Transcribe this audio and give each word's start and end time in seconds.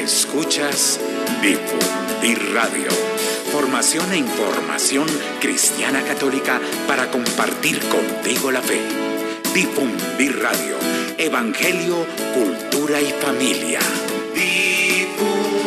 Escuchas 0.00 0.98
Difundir 1.42 2.54
Radio. 2.54 2.88
Formación 3.52 4.10
e 4.12 4.16
información 4.16 5.06
cristiana 5.40 6.02
católica 6.02 6.58
para 6.88 7.10
compartir 7.10 7.78
contigo 7.80 8.50
la 8.50 8.62
fe. 8.62 8.80
Difundir 9.52 10.40
Radio. 10.40 10.76
Evangelio, 11.18 12.06
cultura 12.32 12.98
y 12.98 13.12
familia. 13.20 13.80
Difundir 14.34 15.60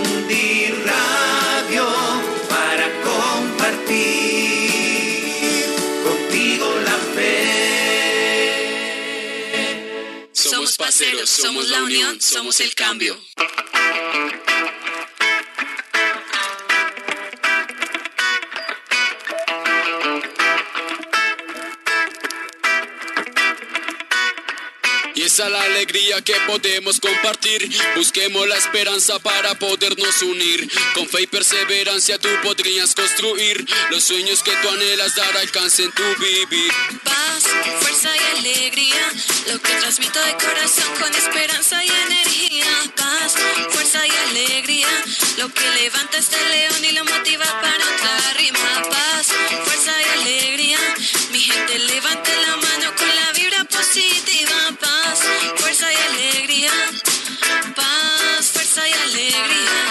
Radio 0.84 1.86
para 2.50 2.90
compartir 3.04 3.94
contigo 6.04 6.74
la 6.84 6.98
fe. 7.14 7.46
Somos 10.32 10.76
parceros, 10.76 11.30
somos 11.30 11.70
la 11.70 11.84
unión, 11.84 12.20
somos 12.20 12.60
el 12.62 12.74
cambio. 12.74 13.16
Esa 25.34 25.50
la 25.50 25.64
alegría 25.64 26.22
que 26.22 26.36
podemos 26.46 27.00
compartir. 27.00 27.68
Busquemos 27.96 28.48
la 28.48 28.56
esperanza 28.56 29.18
para 29.18 29.56
podernos 29.56 30.22
unir. 30.22 30.70
Con 30.94 31.10
fe 31.10 31.24
y 31.24 31.28
perseverancia 31.28 32.20
tú 32.20 32.30
podrías 32.44 32.94
construir 32.94 33.66
los 33.90 34.04
sueños 34.04 34.44
que 34.44 34.52
tú 34.62 34.70
anhelas 34.70 35.16
dar 35.16 35.36
alcance 35.38 35.86
en 35.86 35.92
tu 35.92 36.04
vivir. 36.20 36.72
Paz, 37.04 37.46
fuerza 37.82 38.10
y 38.16 38.38
alegría, 38.38 39.12
lo 39.52 39.60
que 39.60 39.74
transmito 39.74 40.20
de 40.24 40.34
corazón 40.34 40.94
con 41.00 41.16
esperanza 41.16 41.84
y 41.84 41.90
energía. 41.90 42.66
Paz, 42.96 43.34
fuerza 43.72 44.06
y 44.06 44.12
alegría, 44.30 45.04
lo 45.40 45.52
que 45.52 45.68
levanta 45.82 46.20
este 46.20 46.38
león 46.50 46.86
y 46.86 46.92
lo 46.92 47.06
motiva 47.06 47.46
para 47.46 47.84
otra 47.96 48.34
rima. 48.38 48.84
Paz, 48.88 49.30
fuerza 49.66 49.94
y 50.00 50.20
alegría, 50.20 50.80
mi 51.32 51.40
gente 51.40 51.80
levante 51.80 52.32
la 52.46 52.56
mano 52.56 52.96
con 52.96 53.08
la 53.16 53.32
vibra 53.32 53.64
positiva. 53.64 54.33
Fuerza 55.58 55.88
y 55.92 55.96
alegría. 55.96 56.72
Paz, 57.76 58.52
fuerza 58.52 58.88
y 58.88 58.94
alegría. 58.94 59.83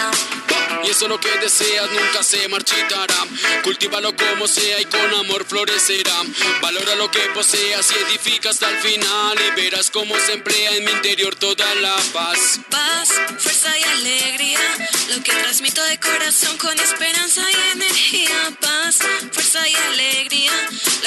Eso 1.03 1.09
lo 1.09 1.19
que 1.19 1.37
deseas 1.39 1.91
nunca 1.91 2.23
se 2.23 2.47
marchitará. 2.47 3.27
Cultívalo 3.65 4.15
como 4.15 4.47
sea 4.47 4.81
y 4.81 4.85
con 4.85 5.13
amor 5.15 5.45
florecerá. 5.45 6.15
Valora 6.61 6.95
lo 6.95 7.11
que 7.11 7.19
poseas 7.35 7.91
y 7.91 7.95
edifica 8.05 8.51
hasta 8.51 8.71
el 8.71 8.79
final. 8.79 9.37
Y 9.37 9.61
verás 9.61 9.91
cómo 9.91 10.15
se 10.25 10.35
emplea 10.35 10.77
en 10.77 10.85
mi 10.85 10.93
interior 10.93 11.35
toda 11.35 11.75
la 11.75 11.97
paz. 12.13 12.61
Paz, 12.71 13.09
fuerza 13.37 13.77
y 13.77 13.83
alegría, 13.83 14.61
lo 15.09 15.21
que 15.25 15.33
transmito 15.33 15.83
de 15.83 15.99
corazón 15.99 16.57
con 16.59 16.79
esperanza 16.79 17.43
y 17.51 17.73
energía. 17.73 18.57
Paz, 18.61 18.99
fuerza 19.33 19.69
y 19.69 19.75
alegría, 19.75 20.53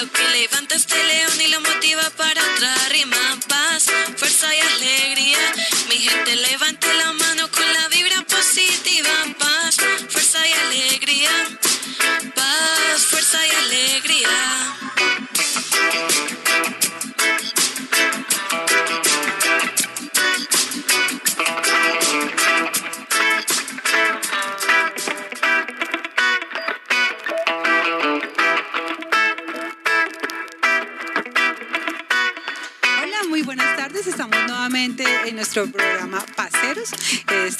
lo 0.01 0.11
que 0.11 0.27
levanta 0.27 0.75
este 0.75 1.01
león 1.05 1.39
y 1.39 1.47
lo 1.47 1.61
motiva 1.61 2.09
para 2.17 2.41
otra 2.43 2.89
rima. 2.89 3.39
Paz, 3.47 3.85
fuerza 4.17 4.53
y 4.53 4.59
alegría, 4.59 5.53
mi 5.87 5.99
gente 5.99 6.35
levante 6.35 6.84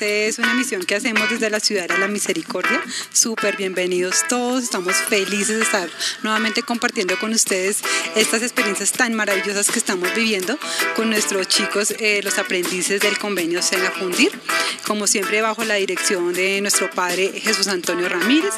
es 0.05 0.37
una 0.37 0.53
misión 0.53 0.83
que 0.83 0.95
hacemos 0.95 1.29
desde 1.29 1.49
la 1.49 1.59
ciudad 1.59 1.87
de 1.87 1.97
la 1.97 2.07
Misericordia. 2.07 2.81
Súper 3.11 3.57
bienvenidos 3.57 4.23
todos. 4.29 4.63
Estamos 4.63 4.95
felices 4.95 5.57
de 5.57 5.63
estar 5.63 5.89
nuevamente 6.21 6.61
compartiendo 6.61 7.17
con 7.19 7.33
ustedes 7.33 7.81
estas 8.15 8.43
experiencias 8.43 8.91
tan 8.91 9.15
maravillosas 9.15 9.69
que 9.71 9.79
estamos 9.79 10.13
viviendo 10.13 10.59
con 10.95 11.09
nuestros 11.09 11.47
chicos, 11.47 11.93
eh, 11.99 12.21
los 12.23 12.37
aprendices 12.37 13.01
del 13.01 13.17
convenio 13.17 13.61
Sena 13.61 13.89
Fundir. 13.91 14.31
Como 14.85 15.07
siempre, 15.07 15.41
bajo 15.41 15.63
la 15.63 15.75
dirección 15.75 16.33
de 16.33 16.61
nuestro 16.61 16.89
padre 16.91 17.31
Jesús 17.41 17.67
Antonio 17.67 18.07
Ramírez. 18.07 18.53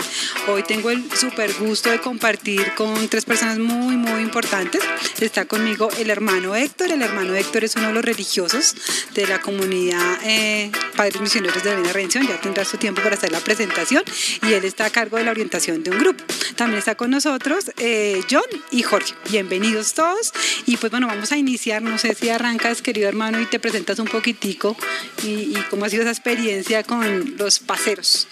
Hoy 0.47 0.63
tengo 0.63 0.89
el 0.89 1.09
súper 1.15 1.53
gusto 1.53 1.89
de 1.89 1.99
compartir 1.99 2.73
con 2.75 3.07
tres 3.07 3.23
personas 3.25 3.57
muy, 3.57 3.95
muy 3.95 4.21
importantes. 4.21 4.81
Está 5.19 5.45
conmigo 5.45 5.89
el 5.97 6.09
hermano 6.09 6.55
Héctor. 6.55 6.91
El 6.91 7.01
hermano 7.01 7.35
Héctor 7.35 7.63
es 7.63 7.75
uno 7.77 7.87
de 7.87 7.93
los 7.93 8.03
religiosos 8.03 8.75
de 9.13 9.27
la 9.27 9.39
comunidad 9.39 10.19
eh, 10.23 10.71
Padres 10.95 11.21
Misioneros 11.21 11.36
de 11.41 11.75
la 11.75 11.93
Divina. 11.93 12.27
Ya 12.27 12.41
tendrá 12.41 12.65
su 12.65 12.77
tiempo 12.77 13.01
para 13.01 13.15
hacer 13.15 13.31
la 13.31 13.39
presentación 13.39 14.03
y 14.41 14.53
él 14.53 14.65
está 14.65 14.85
a 14.85 14.89
cargo 14.89 15.17
de 15.17 15.23
la 15.23 15.31
orientación 15.31 15.83
de 15.83 15.91
un 15.91 15.99
grupo. 15.99 16.23
También 16.55 16.79
está 16.79 16.95
con 16.95 17.11
nosotros 17.11 17.71
eh, 17.77 18.21
John 18.29 18.43
y 18.71 18.83
Jorge. 18.83 19.13
Bienvenidos 19.29 19.93
todos. 19.93 20.31
Y 20.65 20.77
pues 20.77 20.91
bueno, 20.91 21.07
vamos 21.07 21.31
a 21.31 21.37
iniciar. 21.37 21.81
No 21.81 21.97
sé 21.97 22.15
si 22.15 22.29
arrancas, 22.29 22.81
querido 22.81 23.07
hermano, 23.07 23.39
y 23.41 23.45
te 23.45 23.59
presentas 23.59 23.99
un 23.99 24.07
poquitico 24.07 24.75
y, 25.23 25.27
y 25.27 25.65
cómo 25.69 25.85
ha 25.85 25.89
sido 25.89 26.03
esa 26.03 26.11
experiencia 26.11 26.83
con 26.83 27.37
los 27.37 27.59
paseros. 27.59 28.27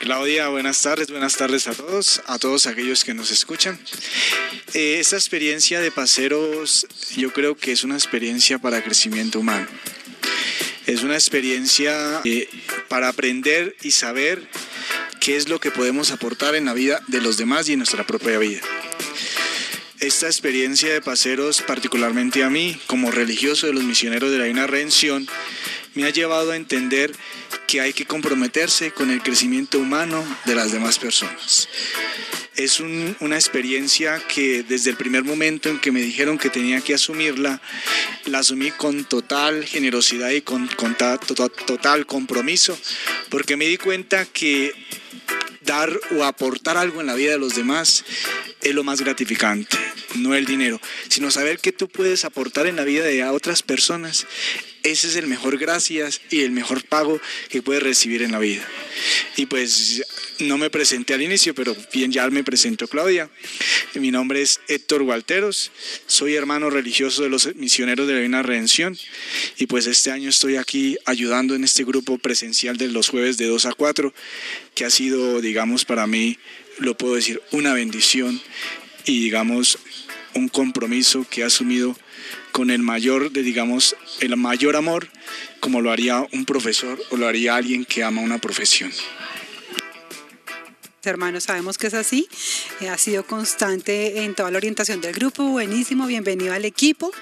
Claudia, 0.00 0.48
buenas 0.48 0.80
tardes, 0.80 1.10
buenas 1.10 1.36
tardes 1.36 1.66
a 1.66 1.74
todos, 1.74 2.22
a 2.26 2.38
todos 2.38 2.66
aquellos 2.66 3.04
que 3.04 3.14
nos 3.14 3.30
escuchan. 3.30 3.78
Eh, 4.74 4.98
esta 5.00 5.16
experiencia 5.16 5.80
de 5.80 5.90
paseros 5.90 6.86
yo 7.16 7.32
creo 7.32 7.56
que 7.56 7.72
es 7.72 7.84
una 7.84 7.94
experiencia 7.94 8.58
para 8.58 8.82
crecimiento 8.82 9.40
humano. 9.40 9.66
Es 10.88 11.02
una 11.02 11.16
experiencia 11.16 12.22
eh, 12.24 12.48
para 12.88 13.08
aprender 13.08 13.76
y 13.82 13.90
saber 13.90 14.48
qué 15.20 15.36
es 15.36 15.50
lo 15.50 15.60
que 15.60 15.70
podemos 15.70 16.12
aportar 16.12 16.54
en 16.54 16.64
la 16.64 16.72
vida 16.72 17.02
de 17.08 17.20
los 17.20 17.36
demás 17.36 17.68
y 17.68 17.74
en 17.74 17.80
nuestra 17.80 18.06
propia 18.06 18.38
vida. 18.38 18.62
Esta 20.00 20.28
experiencia 20.28 20.90
de 20.90 21.02
paseros, 21.02 21.60
particularmente 21.60 22.42
a 22.42 22.48
mí, 22.48 22.80
como 22.86 23.10
religioso 23.10 23.66
de 23.66 23.74
los 23.74 23.84
misioneros 23.84 24.30
de 24.30 24.38
la 24.38 24.44
Divina 24.44 24.66
Redención, 24.66 25.28
me 25.94 26.04
ha 26.04 26.10
llevado 26.10 26.52
a 26.52 26.56
entender 26.56 27.12
que 27.66 27.80
hay 27.80 27.92
que 27.92 28.06
comprometerse 28.06 28.92
con 28.92 29.10
el 29.10 29.22
crecimiento 29.22 29.78
humano 29.78 30.24
de 30.46 30.54
las 30.54 30.72
demás 30.72 30.98
personas. 30.98 31.68
Es 32.56 32.80
un- 32.80 33.16
una 33.20 33.36
experiencia 33.36 34.20
que 34.26 34.62
desde 34.64 34.90
el 34.90 34.96
primer 34.96 35.22
momento 35.22 35.68
en 35.68 35.78
que 35.78 35.92
me 35.92 36.00
dijeron 36.00 36.38
que 36.38 36.50
tenía 36.50 36.80
que 36.80 36.94
asumirla, 36.94 37.60
la 38.24 38.38
asumí 38.40 38.70
con 38.72 39.04
total 39.04 39.64
generosidad 39.64 40.30
y 40.30 40.40
con, 40.42 40.66
con 40.68 40.96
ta- 40.96 41.18
to- 41.18 41.48
total 41.48 42.06
compromiso, 42.06 42.76
porque 43.28 43.56
me 43.56 43.66
di 43.68 43.76
cuenta 43.76 44.24
que 44.26 44.72
dar 45.62 45.92
o 46.16 46.24
aportar 46.24 46.76
algo 46.78 47.00
en 47.00 47.06
la 47.06 47.14
vida 47.14 47.32
de 47.32 47.38
los 47.38 47.54
demás 47.54 48.04
es 48.62 48.74
lo 48.74 48.82
más 48.82 49.00
gratificante, 49.02 49.76
no 50.16 50.34
el 50.34 50.44
dinero, 50.46 50.80
sino 51.08 51.30
saber 51.30 51.58
que 51.60 51.70
tú 51.72 51.88
puedes 51.88 52.24
aportar 52.24 52.66
en 52.66 52.76
la 52.76 52.84
vida 52.84 53.04
de 53.04 53.22
otras 53.24 53.62
personas. 53.62 54.26
Ese 54.82 55.08
es 55.08 55.16
el 55.16 55.26
mejor 55.26 55.58
gracias 55.58 56.20
y 56.30 56.42
el 56.42 56.50
mejor 56.50 56.84
pago 56.84 57.20
que 57.48 57.62
puedes 57.62 57.82
recibir 57.82 58.22
en 58.22 58.32
la 58.32 58.38
vida. 58.38 58.66
Y 59.36 59.46
pues 59.46 60.02
no 60.40 60.56
me 60.58 60.70
presenté 60.70 61.14
al 61.14 61.22
inicio, 61.22 61.54
pero 61.54 61.76
bien 61.92 62.12
ya 62.12 62.28
me 62.30 62.44
presentó 62.44 62.86
Claudia. 62.86 63.30
Mi 63.94 64.10
nombre 64.10 64.42
es 64.42 64.60
Héctor 64.68 65.02
Walteros, 65.02 65.72
soy 66.06 66.34
hermano 66.34 66.70
religioso 66.70 67.22
de 67.22 67.28
los 67.28 67.54
misioneros 67.56 68.06
de 68.06 68.12
la 68.12 68.18
Divina 68.20 68.42
Redención 68.42 68.96
y 69.56 69.66
pues 69.66 69.86
este 69.86 70.10
año 70.10 70.28
estoy 70.28 70.56
aquí 70.56 70.96
ayudando 71.04 71.54
en 71.54 71.64
este 71.64 71.84
grupo 71.84 72.18
presencial 72.18 72.76
de 72.76 72.88
los 72.88 73.08
jueves 73.08 73.38
de 73.38 73.46
2 73.46 73.66
a 73.66 73.72
4, 73.72 74.12
que 74.74 74.84
ha 74.84 74.90
sido, 74.90 75.40
digamos, 75.40 75.84
para 75.84 76.06
mí, 76.06 76.38
lo 76.78 76.96
puedo 76.96 77.14
decir, 77.14 77.42
una 77.50 77.72
bendición 77.72 78.40
y, 79.04 79.20
digamos, 79.20 79.78
un 80.34 80.48
compromiso 80.48 81.26
que 81.28 81.40
he 81.40 81.44
asumido 81.44 81.96
con 82.52 82.70
el 82.70 82.80
mayor, 82.80 83.30
de, 83.30 83.42
digamos, 83.42 83.96
el 84.20 84.36
mayor 84.36 84.76
amor, 84.76 85.08
como 85.60 85.80
lo 85.80 85.90
haría 85.90 86.26
un 86.32 86.44
profesor 86.44 86.98
o 87.10 87.16
lo 87.16 87.28
haría 87.28 87.56
alguien 87.56 87.84
que 87.84 88.02
ama 88.02 88.22
una 88.22 88.38
profesión. 88.38 88.90
Hermanos, 91.04 91.44
sabemos 91.44 91.78
que 91.78 91.86
es 91.86 91.94
así. 91.94 92.28
Eh, 92.80 92.88
ha 92.88 92.98
sido 92.98 93.24
constante 93.24 94.24
en 94.24 94.34
toda 94.34 94.50
la 94.50 94.58
orientación 94.58 95.00
del 95.00 95.14
grupo. 95.14 95.44
Buenísimo, 95.44 96.08
bienvenido 96.08 96.52
al 96.52 96.64
equipo. 96.64 97.12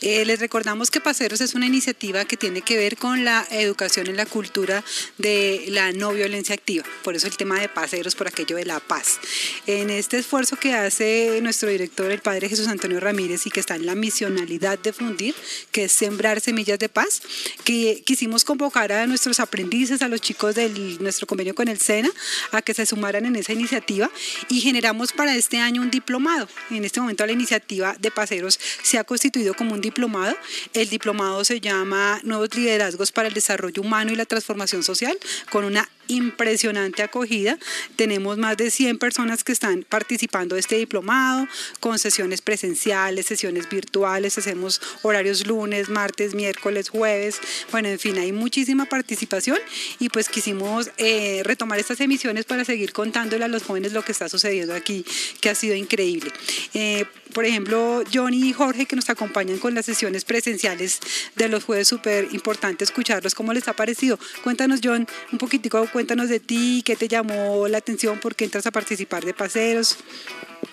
Eh, 0.00 0.24
les 0.24 0.40
recordamos 0.40 0.90
que 0.90 1.00
Paseros 1.00 1.42
es 1.42 1.54
una 1.54 1.66
iniciativa 1.66 2.24
que 2.24 2.38
tiene 2.38 2.62
que 2.62 2.78
ver 2.78 2.96
con 2.96 3.26
la 3.26 3.46
educación 3.50 4.06
en 4.06 4.16
la 4.16 4.24
cultura 4.24 4.82
de 5.18 5.66
la 5.68 5.92
no 5.92 6.12
violencia 6.14 6.54
activa. 6.54 6.84
Por 7.04 7.16
eso 7.16 7.26
el 7.26 7.36
tema 7.36 7.60
de 7.60 7.68
Paseros, 7.68 8.14
por 8.14 8.28
aquello 8.28 8.56
de 8.56 8.64
la 8.64 8.80
paz. 8.80 9.20
En 9.66 9.90
este 9.90 10.16
esfuerzo 10.16 10.56
que 10.56 10.74
hace 10.74 11.38
nuestro 11.42 11.68
director, 11.68 12.10
el 12.10 12.20
padre 12.20 12.48
Jesús 12.48 12.66
Antonio 12.66 12.98
Ramírez, 12.98 13.46
y 13.46 13.50
que 13.50 13.60
está 13.60 13.76
en 13.76 13.84
la 13.84 13.94
misionalidad 13.94 14.78
de 14.78 14.94
fundir, 14.94 15.34
que 15.70 15.84
es 15.84 15.92
sembrar 15.92 16.40
semillas 16.40 16.78
de 16.78 16.88
paz, 16.88 17.20
que 17.64 18.02
quisimos 18.06 18.44
convocar 18.44 18.90
a 18.92 19.06
nuestros 19.06 19.38
aprendices, 19.38 20.00
a 20.00 20.08
los 20.08 20.22
chicos 20.22 20.54
de 20.54 20.70
nuestro 21.00 21.26
convenio 21.26 21.54
con 21.54 21.68
el 21.68 21.78
SENA, 21.78 22.10
a 22.52 22.62
que 22.62 22.72
se 22.72 22.86
sumaran 22.86 23.17
en 23.26 23.36
esa 23.36 23.52
iniciativa 23.52 24.10
y 24.48 24.60
generamos 24.60 25.12
para 25.12 25.34
este 25.34 25.58
año 25.58 25.82
un 25.82 25.90
diplomado. 25.90 26.48
En 26.70 26.84
este 26.84 27.00
momento 27.00 27.26
la 27.26 27.32
iniciativa 27.32 27.96
de 27.98 28.10
Paseros 28.10 28.58
se 28.82 28.98
ha 28.98 29.04
constituido 29.04 29.54
como 29.54 29.74
un 29.74 29.80
diplomado. 29.80 30.36
El 30.74 30.88
diplomado 30.88 31.44
se 31.44 31.60
llama 31.60 32.20
Nuevos 32.24 32.54
Liderazgos 32.54 33.12
para 33.12 33.28
el 33.28 33.34
Desarrollo 33.34 33.82
Humano 33.82 34.12
y 34.12 34.16
la 34.16 34.26
Transformación 34.26 34.82
Social, 34.82 35.16
con 35.50 35.64
una 35.64 35.88
impresionante 36.08 37.02
acogida. 37.02 37.58
Tenemos 37.96 38.38
más 38.38 38.56
de 38.56 38.70
100 38.70 38.98
personas 38.98 39.44
que 39.44 39.52
están 39.52 39.84
participando 39.88 40.54
de 40.54 40.60
este 40.60 40.76
diplomado, 40.76 41.46
con 41.80 41.98
sesiones 41.98 42.42
presenciales, 42.42 43.26
sesiones 43.26 43.68
virtuales, 43.68 44.36
hacemos 44.38 44.80
horarios 45.02 45.46
lunes, 45.46 45.88
martes, 45.88 46.34
miércoles, 46.34 46.88
jueves. 46.88 47.40
Bueno, 47.70 47.88
en 47.88 47.98
fin, 47.98 48.18
hay 48.18 48.32
muchísima 48.32 48.86
participación 48.86 49.58
y 49.98 50.08
pues 50.08 50.28
quisimos 50.28 50.90
eh, 50.96 51.42
retomar 51.44 51.78
estas 51.78 52.00
emisiones 52.00 52.44
para 52.44 52.64
seguir 52.64 52.92
contándole 52.92 53.44
a 53.44 53.48
los 53.48 53.62
jóvenes 53.62 53.92
lo 53.92 54.02
que 54.02 54.12
está 54.12 54.28
sucediendo 54.28 54.74
aquí, 54.74 55.04
que 55.40 55.50
ha 55.50 55.54
sido 55.54 55.74
increíble. 55.74 56.32
Eh, 56.74 57.04
por 57.32 57.44
ejemplo, 57.44 58.02
Johnny 58.12 58.48
y 58.48 58.52
Jorge 58.52 58.86
que 58.86 58.96
nos 58.96 59.10
acompañan 59.10 59.58
con 59.58 59.74
las 59.74 59.86
sesiones 59.86 60.24
presenciales 60.24 61.00
de 61.36 61.48
los 61.48 61.64
jueves, 61.64 61.88
súper 61.88 62.28
importante 62.32 62.84
escucharlos. 62.84 63.34
¿Cómo 63.34 63.52
les 63.52 63.68
ha 63.68 63.74
parecido? 63.74 64.18
Cuéntanos, 64.42 64.80
John, 64.82 65.06
un 65.32 65.38
poquitico, 65.38 65.86
cuéntanos 65.92 66.28
de 66.28 66.40
ti, 66.40 66.82
qué 66.84 66.96
te 66.96 67.08
llamó 67.08 67.68
la 67.68 67.78
atención, 67.78 68.18
por 68.18 68.34
qué 68.34 68.44
entras 68.44 68.66
a 68.66 68.70
participar 68.70 69.24
de 69.24 69.34
paseros. 69.34 69.98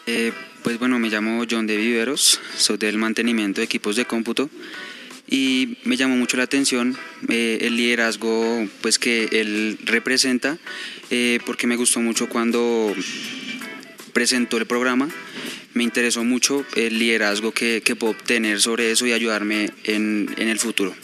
Eh, 0.08 0.32
pues 0.64 0.80
bueno, 0.80 1.00
me 1.00 1.10
llamo 1.10 1.44
John 1.50 1.68
de 1.68 1.78
Viveros, 1.78 2.40
soy 2.58 2.78
del 2.78 2.98
mantenimiento 2.98 3.62
de 3.62 3.66
equipos 3.66 3.96
de 3.96 4.06
cómputo 4.06 4.50
y 5.28 5.78
me 5.84 5.98
llamó 5.98 6.16
mucho 6.16 6.38
la 6.38 6.44
atención 6.44 6.96
eh, 7.30 7.60
el 7.62 7.76
liderazgo 7.76 8.68
pues 8.82 9.00
que 9.00 9.28
él 9.32 9.80
representa 9.84 10.58
eh, 11.10 11.40
porque 11.46 11.66
me 11.66 11.76
gustó 11.76 12.00
mucho 12.00 12.30
cuando 12.30 12.94
presentó 14.14 14.58
el 14.58 14.68
programa 14.68 15.10
me 15.76 15.84
interesó 15.84 16.24
mucho 16.24 16.66
el 16.76 16.98
liderazgo 16.98 17.52
que, 17.52 17.84
que 17.84 17.96
puedo 17.96 18.14
obtener 18.14 18.60
sobre 18.60 18.92
eso 18.92 19.06
y 19.06 19.14
ayudarme 19.14 19.70
en, 19.84 20.34
en 20.38 20.48
el 20.48 20.58
futuro. 20.58 20.96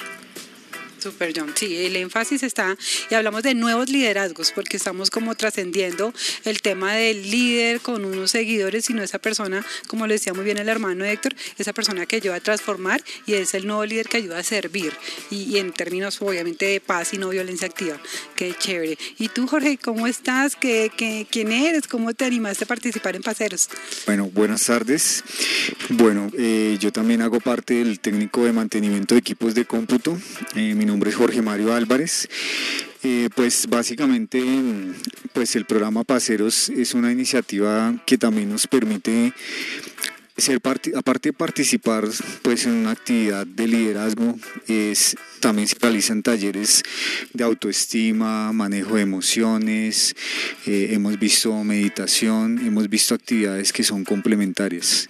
Super 1.02 1.34
John, 1.36 1.52
sí, 1.56 1.86
el 1.86 1.96
énfasis 1.96 2.44
está, 2.44 2.78
y 3.10 3.16
hablamos 3.16 3.44
de 3.44 3.56
nuevos 3.56 3.90
liderazgos, 3.90 4.52
porque 4.52 4.78
estamos 4.78 5.10
como 5.10 5.36
trascendiendo 5.36 6.14
el 6.46 6.62
tema 6.62 6.94
del 6.94 7.30
líder 7.30 7.82
con 7.82 8.06
unos 8.06 8.32
seguidores, 8.32 8.86
sino 8.86 9.02
esa 9.02 9.20
persona, 9.20 9.66
como 9.88 10.08
lo 10.08 10.14
decía 10.14 10.34
muy 10.34 10.44
bien 10.44 10.58
el 10.58 10.70
hermano 10.70 11.04
Héctor, 11.04 11.36
esa 11.58 11.74
persona 11.74 12.06
que 12.06 12.18
ayuda 12.18 12.36
a 12.36 12.40
transformar 12.40 13.04
y 13.26 13.34
es 13.34 13.54
el 13.54 13.66
nuevo 13.66 13.86
líder 13.86 14.08
que 14.08 14.18
ayuda 14.18 14.40
a 14.40 14.44
servir, 14.44 14.94
y, 15.30 15.58
en 15.58 15.72
términos 15.72 16.22
obviamente 16.22 16.66
de 16.66 16.80
paz 16.80 17.14
y 17.14 17.18
no 17.18 17.30
violencia 17.30 17.68
activa. 17.68 18.00
Qué 18.36 18.54
chévere. 18.58 18.98
¿Y 19.18 19.30
tú, 19.30 19.48
Jorge, 19.48 19.78
cómo 19.78 20.08
estás? 20.08 20.56
¿Qué, 20.56 20.92
qué, 20.96 21.28
quién 21.30 21.52
eres? 21.52 21.88
¿Cómo 21.88 22.14
te 22.14 22.26
animaste 22.26 22.66
a 22.66 22.68
participar 22.68 23.16
en 23.16 23.22
Paseros? 23.22 23.70
Bueno, 24.06 24.30
buenas 24.34 24.66
tardes. 24.66 25.24
Bueno, 25.90 26.32
eh, 26.38 26.78
yo 26.80 26.92
también 26.92 27.22
hago 27.22 27.40
parte 27.40 27.76
del 27.76 28.00
técnico 28.00 28.46
de 28.46 28.54
mantenimiento 28.54 29.16
de 29.16 29.20
equipos 29.20 29.56
de 29.56 29.66
cómputo. 29.66 30.18
Eh, 30.56 30.74
mi 30.76 30.86
nombre 30.92 31.10
es 31.10 31.16
Jorge 31.16 31.42
Mario 31.42 31.74
Álvarez. 31.74 32.28
Eh, 33.04 33.30
pues 33.34 33.68
básicamente 33.68 34.44
pues 35.34 35.56
el 35.56 35.66
programa 35.66 36.04
Paseros 36.04 36.70
es 36.70 36.94
una 36.94 37.12
iniciativa 37.12 37.96
que 38.06 38.18
también 38.18 38.50
nos 38.50 38.68
permite 38.68 39.34
ser 40.38 40.58
aparte 40.58 41.30
de 41.30 41.34
participar 41.34 42.08
pues 42.42 42.66
en 42.66 42.74
una 42.74 42.92
actividad 42.92 43.48
de 43.48 43.68
liderazgo 43.68 44.38
es 44.68 45.16
también 45.40 45.68
se 45.68 45.78
realizan 45.80 46.22
talleres 46.22 46.84
de 47.34 47.44
autoestima 47.44 48.52
manejo 48.54 48.96
de 48.96 49.02
emociones 49.02 50.16
eh, 50.66 50.90
hemos 50.92 51.18
visto 51.18 51.64
meditación 51.64 52.60
hemos 52.66 52.88
visto 52.88 53.16
actividades 53.16 53.74
que 53.74 53.84
son 53.84 54.04
complementarias 54.04 55.10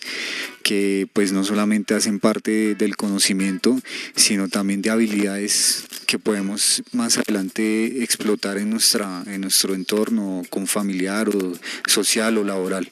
que 0.62 1.08
pues 1.14 1.32
no 1.32 1.44
solamente 1.44 1.94
hacen 1.94 2.20
parte 2.20 2.76
del 2.76 2.96
conocimiento 2.96 3.80
sino 4.16 4.48
también 4.48 4.82
de 4.82 4.90
habilidades 4.90 5.86
que 6.06 6.20
podemos 6.20 6.84
más 6.92 7.18
adelante 7.18 8.04
explotar 8.04 8.58
en 8.58 8.70
nuestra 8.70 9.24
en 9.28 9.42
nuestro 9.42 9.76
entorno 9.76 10.44
con 10.50 10.68
familiar 10.68 11.30
o 11.30 11.54
social 11.88 12.38
o 12.38 12.44
laboral. 12.44 12.90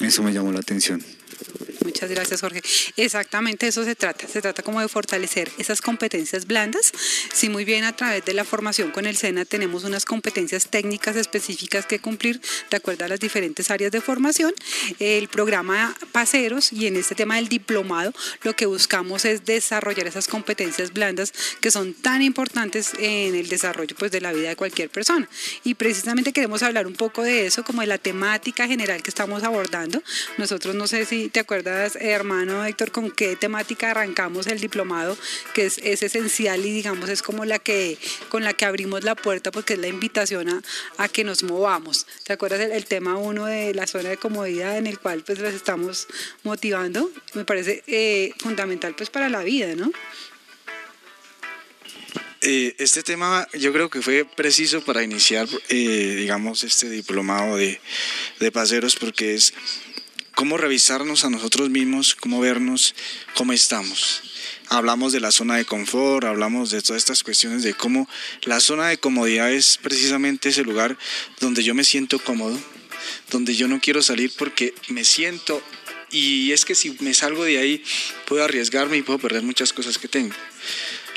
Eso 0.00 0.22
me 0.22 0.32
llamó 0.32 0.52
la 0.52 0.60
atención 0.60 1.02
Muchas 1.84 2.10
gracias, 2.10 2.40
Jorge. 2.40 2.62
Exactamente 2.96 3.66
eso 3.66 3.84
se 3.84 3.94
trata. 3.94 4.26
Se 4.26 4.40
trata 4.40 4.62
como 4.62 4.80
de 4.80 4.88
fortalecer 4.88 5.50
esas 5.58 5.80
competencias 5.80 6.46
blandas. 6.46 6.92
Si 7.32 7.48
muy 7.48 7.64
bien 7.64 7.84
a 7.84 7.94
través 7.94 8.24
de 8.24 8.34
la 8.34 8.44
formación 8.44 8.90
con 8.90 9.06
el 9.06 9.16
SENA 9.16 9.44
tenemos 9.44 9.84
unas 9.84 10.04
competencias 10.04 10.68
técnicas 10.68 11.16
específicas 11.16 11.86
que 11.86 11.98
cumplir 11.98 12.40
de 12.70 12.76
acuerdo 12.76 13.04
a 13.04 13.08
las 13.08 13.20
diferentes 13.20 13.70
áreas 13.70 13.92
de 13.92 14.00
formación, 14.00 14.52
el 14.98 15.28
programa 15.28 15.94
Paseros 16.12 16.72
y 16.72 16.86
en 16.86 16.96
este 16.96 17.14
tema 17.14 17.36
del 17.36 17.48
diplomado 17.48 18.12
lo 18.42 18.54
que 18.56 18.66
buscamos 18.66 19.24
es 19.24 19.44
desarrollar 19.44 20.06
esas 20.06 20.28
competencias 20.28 20.92
blandas 20.92 21.32
que 21.60 21.70
son 21.70 21.94
tan 21.94 22.22
importantes 22.22 22.92
en 22.98 23.34
el 23.34 23.48
desarrollo 23.48 23.94
pues, 23.98 24.10
de 24.10 24.20
la 24.20 24.32
vida 24.32 24.48
de 24.48 24.56
cualquier 24.56 24.90
persona. 24.90 25.28
Y 25.62 25.74
precisamente 25.74 26.32
queremos 26.32 26.62
hablar 26.62 26.86
un 26.86 26.94
poco 26.94 27.22
de 27.22 27.46
eso, 27.46 27.64
como 27.64 27.80
de 27.80 27.86
la 27.86 27.98
temática 27.98 28.66
general 28.66 29.02
que 29.02 29.10
estamos 29.10 29.42
abordando. 29.42 30.02
Nosotros 30.38 30.74
no 30.74 30.86
sé 30.86 31.04
si 31.04 31.28
te 31.34 31.40
acuerdas, 31.40 31.98
hermano 32.00 32.64
Héctor, 32.64 32.92
con 32.92 33.10
qué 33.10 33.34
temática 33.34 33.90
arrancamos 33.90 34.46
el 34.46 34.60
diplomado, 34.60 35.18
que 35.52 35.66
es, 35.66 35.78
esencial 35.78 36.64
y 36.64 36.70
digamos 36.70 37.08
es 37.08 37.22
como 37.22 37.44
la 37.44 37.58
que 37.58 37.98
con 38.28 38.44
la 38.44 38.52
que 38.52 38.64
abrimos 38.64 39.02
la 39.02 39.16
puerta 39.16 39.50
porque 39.50 39.72
es 39.72 39.80
la 39.80 39.88
invitación 39.88 40.62
a, 40.96 41.08
que 41.08 41.24
nos 41.24 41.42
movamos. 41.42 42.06
¿Te 42.22 42.34
acuerdas 42.34 42.60
el, 42.60 42.86
tema 42.86 43.16
uno 43.16 43.46
de 43.46 43.74
la 43.74 43.88
zona 43.88 44.10
de 44.10 44.16
comodidad 44.16 44.78
en 44.78 44.86
el 44.86 45.00
cual 45.00 45.24
pues 45.26 45.40
las 45.40 45.54
estamos 45.54 46.06
motivando? 46.44 47.10
Me 47.34 47.44
parece 47.44 47.82
eh, 47.88 48.32
fundamental 48.38 48.94
pues 48.94 49.10
para 49.10 49.28
la 49.28 49.42
vida, 49.42 49.74
¿no? 49.74 49.90
Eh, 52.42 52.76
este 52.78 53.02
tema 53.02 53.48
yo 53.54 53.72
creo 53.72 53.90
que 53.90 54.02
fue 54.02 54.24
preciso 54.24 54.84
para 54.84 55.02
iniciar, 55.02 55.48
eh, 55.68 56.14
digamos, 56.16 56.62
este 56.62 56.88
diplomado 56.88 57.56
de, 57.56 57.80
de 58.38 58.52
paseros 58.52 58.94
porque 58.94 59.34
es 59.34 59.52
cómo 60.34 60.56
revisarnos 60.56 61.24
a 61.24 61.30
nosotros 61.30 61.70
mismos, 61.70 62.14
cómo 62.14 62.40
vernos, 62.40 62.94
cómo 63.34 63.52
estamos. 63.52 64.22
Hablamos 64.68 65.12
de 65.12 65.20
la 65.20 65.30
zona 65.30 65.56
de 65.56 65.64
confort, 65.64 66.24
hablamos 66.26 66.70
de 66.70 66.82
todas 66.82 67.02
estas 67.02 67.22
cuestiones 67.22 67.62
de 67.62 67.74
cómo 67.74 68.08
la 68.42 68.60
zona 68.60 68.88
de 68.88 68.98
comodidad 68.98 69.52
es 69.52 69.78
precisamente 69.78 70.48
ese 70.48 70.62
lugar 70.62 70.96
donde 71.40 71.62
yo 71.62 71.74
me 71.74 71.84
siento 71.84 72.18
cómodo, 72.18 72.58
donde 73.30 73.54
yo 73.54 73.68
no 73.68 73.80
quiero 73.80 74.02
salir 74.02 74.32
porque 74.36 74.74
me 74.88 75.04
siento 75.04 75.62
y 76.10 76.52
es 76.52 76.64
que 76.64 76.74
si 76.74 76.96
me 77.00 77.12
salgo 77.12 77.44
de 77.44 77.58
ahí 77.58 77.84
puedo 78.26 78.44
arriesgarme 78.44 78.96
y 78.96 79.02
puedo 79.02 79.18
perder 79.18 79.42
muchas 79.42 79.72
cosas 79.72 79.98
que 79.98 80.08
tengo. 80.08 80.34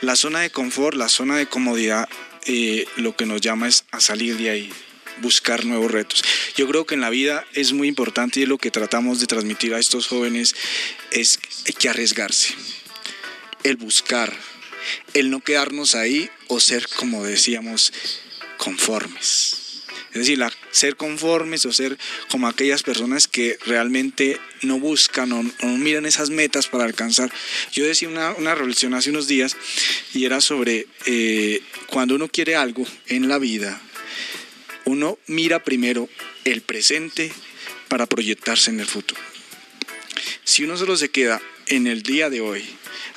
La 0.01 0.15
zona 0.15 0.41
de 0.41 0.49
confort, 0.49 0.95
la 0.95 1.09
zona 1.09 1.37
de 1.37 1.47
comodidad, 1.47 2.07
eh, 2.45 2.85
lo 2.97 3.15
que 3.15 3.25
nos 3.25 3.41
llama 3.41 3.67
es 3.67 3.85
a 3.91 3.99
salir 3.99 4.37
de 4.37 4.49
ahí, 4.49 4.73
buscar 5.21 5.65
nuevos 5.65 5.91
retos. 5.91 6.23
Yo 6.55 6.67
creo 6.67 6.85
que 6.85 6.95
en 6.95 7.01
la 7.01 7.09
vida 7.09 7.45
es 7.53 7.73
muy 7.73 7.87
importante 7.87 8.39
y 8.39 8.45
lo 8.45 8.57
que 8.57 8.71
tratamos 8.71 9.19
de 9.19 9.27
transmitir 9.27 9.73
a 9.73 9.79
estos 9.79 10.07
jóvenes 10.07 10.55
es 11.11 11.39
que 11.77 11.89
arriesgarse, 11.89 12.55
el 13.63 13.77
buscar, 13.77 14.33
el 15.13 15.29
no 15.29 15.41
quedarnos 15.41 15.95
ahí 15.95 16.29
o 16.47 16.59
ser, 16.59 16.87
como 16.87 17.23
decíamos, 17.23 17.93
conformes. 18.57 19.57
Es 20.13 20.25
decir, 20.25 20.43
ser 20.71 20.95
conformes 20.95 21.65
o 21.67 21.73
ser 21.73 21.95
como 22.31 22.47
aquellas 22.47 22.81
personas 22.81 23.27
que 23.27 23.59
realmente 23.67 24.39
no 24.63 24.79
buscan 24.79 25.31
o 25.31 25.43
no 25.43 25.77
miran 25.77 26.07
esas 26.07 26.31
metas 26.31 26.67
para 26.67 26.85
alcanzar. 26.85 27.31
Yo 27.71 27.85
decía 27.85 28.09
una, 28.09 28.31
una 28.31 28.55
reflexión 28.55 28.95
hace 28.95 29.11
unos 29.11 29.27
días 29.27 29.55
y 30.15 30.25
era 30.25 30.41
sobre 30.41 30.87
eh, 31.05 31.61
cuando 31.85 32.15
uno 32.15 32.29
quiere 32.29 32.55
algo 32.55 32.83
en 33.07 33.27
la 33.27 33.37
vida, 33.37 33.79
uno 34.87 35.19
mira 35.27 35.63
primero 35.63 36.09
el 36.45 36.61
presente 36.61 37.31
para 37.89 38.05
proyectarse 38.05 38.71
en 38.71 38.79
el 38.79 38.87
futuro. 38.87 39.21
Si 40.43 40.63
uno 40.63 40.77
solo 40.77 40.95
se 40.95 41.09
queda 41.09 41.41
en 41.67 41.87
el 41.87 42.03
día 42.03 42.29
de 42.29 42.41
hoy, 42.41 42.63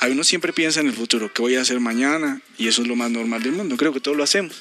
a 0.00 0.08
uno 0.08 0.24
siempre 0.24 0.52
piensa 0.52 0.80
en 0.80 0.88
el 0.88 0.94
futuro, 0.94 1.32
qué 1.32 1.42
voy 1.42 1.54
a 1.54 1.60
hacer 1.60 1.78
mañana, 1.78 2.42
y 2.58 2.66
eso 2.68 2.82
es 2.82 2.88
lo 2.88 2.96
más 2.96 3.10
normal 3.10 3.42
del 3.42 3.52
mundo, 3.52 3.76
creo 3.76 3.92
que 3.92 4.00
todos 4.00 4.16
lo 4.16 4.24
hacemos. 4.24 4.60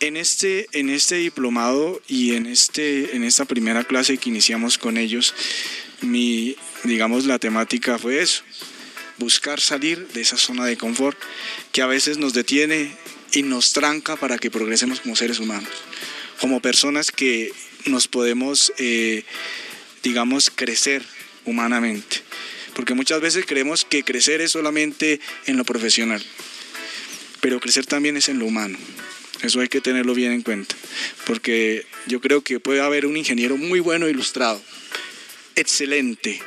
En 0.00 0.16
este, 0.16 0.66
en 0.72 0.88
este 0.88 1.16
diplomado 1.16 2.00
y 2.08 2.34
en, 2.34 2.46
este, 2.46 3.14
en 3.14 3.22
esta 3.22 3.44
primera 3.44 3.84
clase 3.84 4.16
que 4.16 4.30
iniciamos 4.30 4.78
con 4.78 4.96
ellos, 4.96 5.34
mi, 6.00 6.56
digamos, 6.84 7.26
la 7.26 7.38
temática 7.38 7.98
fue 7.98 8.20
eso, 8.20 8.42
buscar 9.18 9.60
salir 9.60 10.08
de 10.08 10.22
esa 10.22 10.36
zona 10.36 10.64
de 10.64 10.76
confort 10.76 11.18
que 11.72 11.82
a 11.82 11.86
veces 11.86 12.18
nos 12.18 12.32
detiene 12.32 12.96
y 13.34 13.42
nos 13.42 13.72
tranca 13.72 14.16
para 14.16 14.38
que 14.38 14.50
progresemos 14.50 15.00
como 15.00 15.16
seres 15.16 15.40
humanos, 15.40 15.70
como 16.40 16.60
personas 16.60 17.10
que 17.10 17.52
nos 17.86 18.06
podemos, 18.08 18.72
eh, 18.78 19.24
digamos, 20.02 20.50
crecer 20.50 21.02
humanamente. 21.44 22.22
Porque 22.74 22.94
muchas 22.94 23.20
veces 23.20 23.44
creemos 23.46 23.84
que 23.84 24.02
crecer 24.02 24.40
es 24.40 24.52
solamente 24.52 25.20
en 25.46 25.56
lo 25.56 25.64
profesional, 25.64 26.22
pero 27.40 27.60
crecer 27.60 27.86
también 27.86 28.16
es 28.16 28.28
en 28.28 28.38
lo 28.38 28.46
humano. 28.46 28.78
Eso 29.42 29.60
hay 29.60 29.68
que 29.68 29.80
tenerlo 29.80 30.14
bien 30.14 30.32
en 30.32 30.42
cuenta, 30.42 30.74
porque 31.26 31.86
yo 32.06 32.20
creo 32.20 32.42
que 32.42 32.60
puede 32.60 32.80
haber 32.80 33.04
un 33.04 33.16
ingeniero 33.16 33.56
muy 33.56 33.80
bueno 33.80 34.08
ilustrado, 34.08 34.62
excelente, 35.54 36.40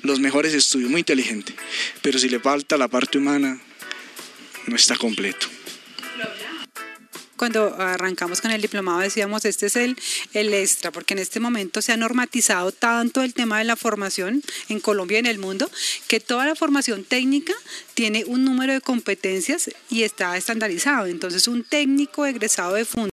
los 0.00 0.18
mejores 0.18 0.52
estudios, 0.52 0.90
muy 0.90 1.00
inteligente, 1.00 1.54
pero 2.00 2.18
si 2.18 2.28
le 2.28 2.40
falta 2.40 2.76
la 2.76 2.88
parte 2.88 3.18
humana, 3.18 3.60
no 4.66 4.76
está 4.76 4.96
completo 4.96 5.46
cuando 7.42 7.74
arrancamos 7.76 8.40
con 8.40 8.52
el 8.52 8.62
diplomado 8.62 9.00
decíamos, 9.00 9.44
este 9.44 9.66
es 9.66 9.74
el, 9.74 9.98
el 10.32 10.54
extra, 10.54 10.92
porque 10.92 11.14
en 11.14 11.18
este 11.18 11.40
momento 11.40 11.82
se 11.82 11.90
ha 11.90 11.96
normatizado 11.96 12.70
tanto 12.70 13.20
el 13.20 13.34
tema 13.34 13.58
de 13.58 13.64
la 13.64 13.74
formación 13.74 14.44
en 14.68 14.78
Colombia 14.78 15.16
y 15.16 15.18
en 15.18 15.26
el 15.26 15.40
mundo, 15.40 15.68
que 16.06 16.20
toda 16.20 16.46
la 16.46 16.54
formación 16.54 17.02
técnica 17.02 17.52
tiene 17.94 18.24
un 18.26 18.44
número 18.44 18.72
de 18.74 18.80
competencias 18.80 19.72
y 19.90 20.04
está 20.04 20.36
estandarizado. 20.36 21.06
Entonces, 21.06 21.48
un 21.48 21.64
técnico 21.64 22.26
egresado 22.26 22.74
de 22.74 22.84
fundir 22.84 23.11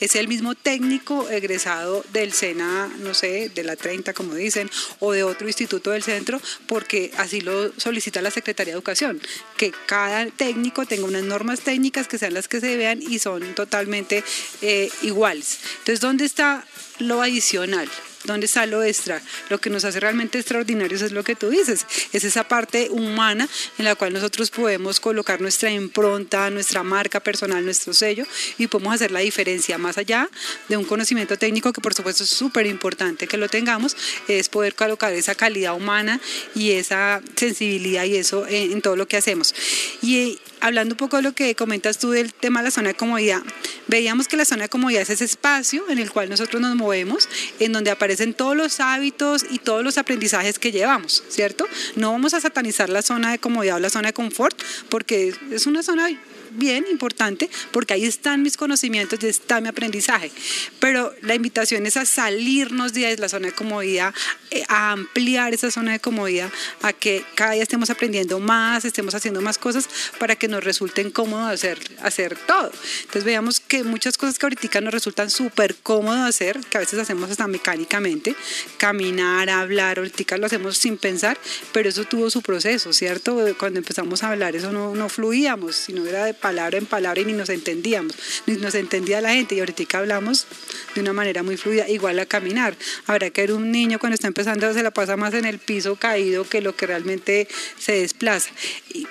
es 0.00 0.16
el 0.16 0.26
mismo 0.26 0.54
técnico 0.54 1.30
egresado 1.30 2.04
del 2.12 2.32
SENA, 2.32 2.88
no 2.98 3.14
sé, 3.14 3.48
de 3.54 3.62
la 3.62 3.76
30, 3.76 4.12
como 4.12 4.34
dicen, 4.34 4.68
o 4.98 5.12
de 5.12 5.22
otro 5.22 5.46
instituto 5.46 5.92
del 5.92 6.02
centro, 6.02 6.40
porque 6.66 7.12
así 7.16 7.40
lo 7.40 7.72
solicita 7.78 8.22
la 8.22 8.32
Secretaría 8.32 8.72
de 8.72 8.78
Educación, 8.78 9.20
que 9.56 9.72
cada 9.86 10.26
técnico 10.26 10.84
tenga 10.84 11.04
unas 11.04 11.22
normas 11.22 11.60
técnicas 11.60 12.08
que 12.08 12.18
sean 12.18 12.34
las 12.34 12.48
que 12.48 12.60
se 12.60 12.76
vean 12.76 13.00
y 13.02 13.18
son 13.20 13.54
totalmente 13.54 14.24
eh, 14.62 14.90
iguales. 15.02 15.60
Entonces, 15.78 16.00
¿dónde 16.00 16.24
está 16.24 16.66
lo 16.98 17.22
adicional? 17.22 17.88
¿Dónde 18.24 18.44
está 18.46 18.66
lo 18.66 18.82
extra? 18.82 19.22
Lo 19.48 19.58
que 19.60 19.70
nos 19.70 19.84
hace 19.84 19.98
realmente 19.98 20.38
extraordinarios 20.38 21.00
es 21.00 21.12
lo 21.12 21.24
que 21.24 21.34
tú 21.34 21.48
dices, 21.48 21.86
es 22.12 22.24
esa 22.24 22.46
parte 22.46 22.88
humana 22.90 23.48
en 23.78 23.86
la 23.86 23.94
cual 23.94 24.12
nosotros 24.12 24.50
podemos 24.50 25.00
colocar 25.00 25.40
nuestra 25.40 25.70
impronta, 25.70 26.50
nuestra 26.50 26.82
marca 26.82 27.20
personal, 27.20 27.64
nuestro 27.64 27.94
sello 27.94 28.26
y 28.58 28.66
podemos 28.66 28.94
hacer 28.94 29.10
la 29.10 29.20
diferencia 29.20 29.78
más 29.78 29.96
allá 29.96 30.28
de 30.68 30.76
un 30.76 30.84
conocimiento 30.84 31.38
técnico 31.38 31.72
que 31.72 31.80
por 31.80 31.94
supuesto 31.94 32.24
es 32.24 32.30
súper 32.30 32.66
importante 32.66 33.26
que 33.26 33.38
lo 33.38 33.48
tengamos, 33.48 33.96
es 34.28 34.50
poder 34.50 34.74
colocar 34.74 35.14
esa 35.14 35.34
calidad 35.34 35.74
humana 35.74 36.20
y 36.54 36.72
esa 36.72 37.22
sensibilidad 37.36 38.04
y 38.04 38.16
eso 38.16 38.46
en, 38.46 38.72
en 38.72 38.82
todo 38.82 38.96
lo 38.96 39.08
que 39.08 39.16
hacemos. 39.16 39.54
Y 40.02 40.38
hablando 40.60 40.94
un 40.94 40.98
poco 40.98 41.16
de 41.16 41.22
lo 41.22 41.32
que 41.32 41.54
comentas 41.54 41.98
tú 41.98 42.10
del 42.10 42.32
tema 42.32 42.60
de 42.60 42.64
la 42.64 42.70
zona 42.70 42.88
de 42.88 42.94
comodidad, 42.94 43.40
veíamos 43.88 44.28
que 44.28 44.36
la 44.36 44.44
zona 44.44 44.64
de 44.64 44.68
comodidad 44.68 45.02
es 45.02 45.10
ese 45.10 45.24
espacio 45.24 45.88
en 45.88 45.98
el 45.98 46.10
cual 46.10 46.28
nosotros 46.28 46.60
nos 46.60 46.76
movemos, 46.76 47.28
en 47.58 47.72
donde 47.72 47.90
aparecen 47.90 48.34
todos 48.34 48.56
los 48.56 48.80
hábitos 48.80 49.44
y 49.50 49.58
todos 49.58 49.84
los 49.84 49.98
aprendizajes 49.98 50.58
que 50.58 50.72
llevamos, 50.72 51.22
¿cierto? 51.28 51.66
No 51.96 52.12
vamos 52.12 52.34
a 52.34 52.40
satanizar 52.40 52.88
la 52.88 53.02
zona 53.02 53.32
de 53.32 53.38
comodidad 53.38 53.76
o 53.76 53.80
la 53.80 53.90
zona 53.90 54.08
de 54.08 54.14
confort, 54.14 54.60
porque 54.88 55.34
es 55.50 55.66
una 55.66 55.82
zona 55.82 56.08
bien 56.50 56.86
importante 56.90 57.48
porque 57.70 57.94
ahí 57.94 58.04
están 58.04 58.42
mis 58.42 58.56
conocimientos 58.56 59.18
y 59.22 59.26
está 59.26 59.60
mi 59.60 59.68
aprendizaje. 59.68 60.30
Pero 60.78 61.14
la 61.22 61.34
invitación 61.34 61.86
es 61.86 61.96
a 61.96 62.04
salirnos 62.04 62.92
de 62.92 63.16
la 63.16 63.28
zona 63.28 63.48
de 63.48 63.52
comodidad, 63.52 64.14
eh, 64.50 64.64
a 64.68 64.92
ampliar 64.92 65.54
esa 65.54 65.70
zona 65.70 65.92
de 65.92 66.00
comodidad, 66.00 66.50
a 66.82 66.92
que 66.92 67.24
cada 67.34 67.52
día 67.52 67.62
estemos 67.62 67.90
aprendiendo 67.90 68.40
más, 68.40 68.84
estemos 68.84 69.14
haciendo 69.14 69.40
más 69.40 69.58
cosas 69.58 69.88
para 70.18 70.36
que 70.36 70.48
nos 70.48 70.64
resulten 70.64 71.10
cómodos 71.10 71.52
hacer, 71.52 71.78
hacer 72.02 72.36
todo. 72.46 72.72
Entonces 73.00 73.24
veamos 73.24 73.60
que 73.60 73.84
muchas 73.84 74.18
cosas 74.18 74.38
que 74.38 74.46
ahorita 74.46 74.80
nos 74.80 74.92
resultan 74.92 75.30
súper 75.30 75.76
cómodos 75.76 76.28
hacer, 76.28 76.60
que 76.68 76.76
a 76.76 76.80
veces 76.80 76.98
hacemos 76.98 77.30
hasta 77.30 77.46
mecánicamente, 77.46 78.34
caminar, 78.76 79.50
hablar, 79.50 79.98
ahorita 79.98 80.36
lo 80.36 80.46
hacemos 80.46 80.76
sin 80.76 80.96
pensar, 80.96 81.38
pero 81.72 81.88
eso 81.88 82.04
tuvo 82.04 82.30
su 82.30 82.42
proceso, 82.42 82.92
¿cierto? 82.92 83.38
Cuando 83.58 83.78
empezamos 83.78 84.22
a 84.22 84.30
hablar 84.30 84.56
eso 84.56 84.72
no, 84.72 84.94
no 84.94 85.08
fluíamos, 85.08 85.76
sino 85.76 86.06
era 86.06 86.24
de 86.24 86.34
palabra 86.40 86.78
en 86.78 86.86
palabra 86.86 87.20
y 87.20 87.24
ni 87.24 87.32
nos 87.32 87.48
entendíamos, 87.48 88.14
ni 88.46 88.56
nos 88.56 88.74
entendía 88.74 89.20
la 89.20 89.32
gente 89.32 89.54
y 89.54 89.60
ahorita 89.60 89.98
hablamos 89.98 90.46
de 90.94 91.00
una 91.00 91.12
manera 91.12 91.42
muy 91.42 91.56
fluida, 91.56 91.88
igual 91.88 92.18
a 92.18 92.26
caminar. 92.26 92.74
Habrá 93.06 93.30
que 93.30 93.42
ver 93.42 93.52
un 93.52 93.70
niño 93.70 93.98
cuando 93.98 94.14
está 94.14 94.26
empezando 94.26 94.72
se 94.72 94.82
la 94.82 94.90
pasa 94.90 95.16
más 95.16 95.34
en 95.34 95.44
el 95.44 95.58
piso 95.58 95.96
caído 95.96 96.48
que 96.48 96.60
lo 96.60 96.74
que 96.76 96.86
realmente 96.86 97.48
se 97.78 97.92
desplaza. 97.92 98.50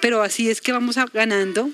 Pero 0.02 0.22
así 0.22 0.50
es 0.50 0.62
que 0.62 0.72
vamos 0.72 0.98
ganando 1.14 1.70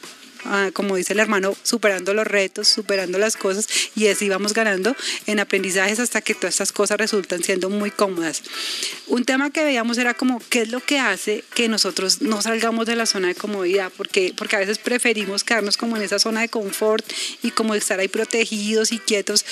Como 0.74 0.96
dice 0.96 1.14
el 1.14 1.20
hermano, 1.20 1.56
superando 1.64 2.14
los 2.14 2.28
retos, 2.28 2.68
superando 2.68 3.18
las 3.18 3.36
cosas 3.36 3.68
y 3.96 4.08
así 4.08 4.30
vamos 4.30 4.54
ganando 4.54 4.96
en 5.25 5.40
aprendizajes 5.40 6.00
hasta 6.00 6.22
que 6.22 6.36
todas 6.36 6.56
estas 6.56 6.72
cosas 6.72 6.98
resultan 6.98 7.44
siendo 7.44 7.70
muy 7.70 7.92
cómodas. 7.92 8.44
Un 9.08 9.25
tema 9.25 9.50
que 9.50 9.64
veíamos 9.64 9.98
era 9.98 10.14
como 10.14 10.42
qué 10.50 10.62
es 10.62 10.70
lo 10.70 10.80
que 10.80 11.00
hace 11.00 11.44
que 11.54 11.68
nosotros 11.68 12.22
no 12.22 12.42
salgamos 12.42 12.86
de 12.86 12.96
la 12.96 13.06
zona 13.06 13.30
de 13.30 13.36
comodidad, 13.36 13.92
porque, 13.96 14.34
porque 14.38 14.56
a 14.56 14.60
veces 14.60 14.78
preferimos 14.78 15.44
quedarnos 15.44 15.78
como 15.78 15.98
en 15.98 16.04
esa 16.04 16.20
zona 16.20 16.42
de 16.42 16.50
confort 16.50 17.06
y 17.42 17.52
como 17.52 17.75
estar 17.75 18.00
ahí 18.00 18.08
protegidos 18.08 18.92
y 18.92 19.00
quietos. 19.00 19.46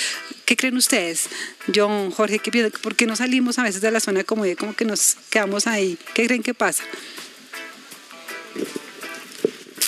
¿Qué 0.46 0.56
creen 0.56 0.78
ustedes? 0.78 1.28
John, 1.74 2.12
Jorge, 2.12 2.40
¿qué 2.40 2.72
¿por 2.82 2.96
qué 2.96 3.06
no 3.06 3.16
salimos 3.16 3.60
a 3.60 3.64
veces 3.64 3.82
de 3.82 3.92
la 3.92 4.00
zona 4.00 4.20
de 4.20 4.26
comodidad 4.26 4.58
como 4.58 4.76
que 4.76 4.86
nos 4.86 5.16
quedamos 5.30 5.68
ahí? 5.68 5.98
¿Qué 6.14 6.26
creen 6.28 6.44
que 6.44 6.54
pasa? 6.54 6.84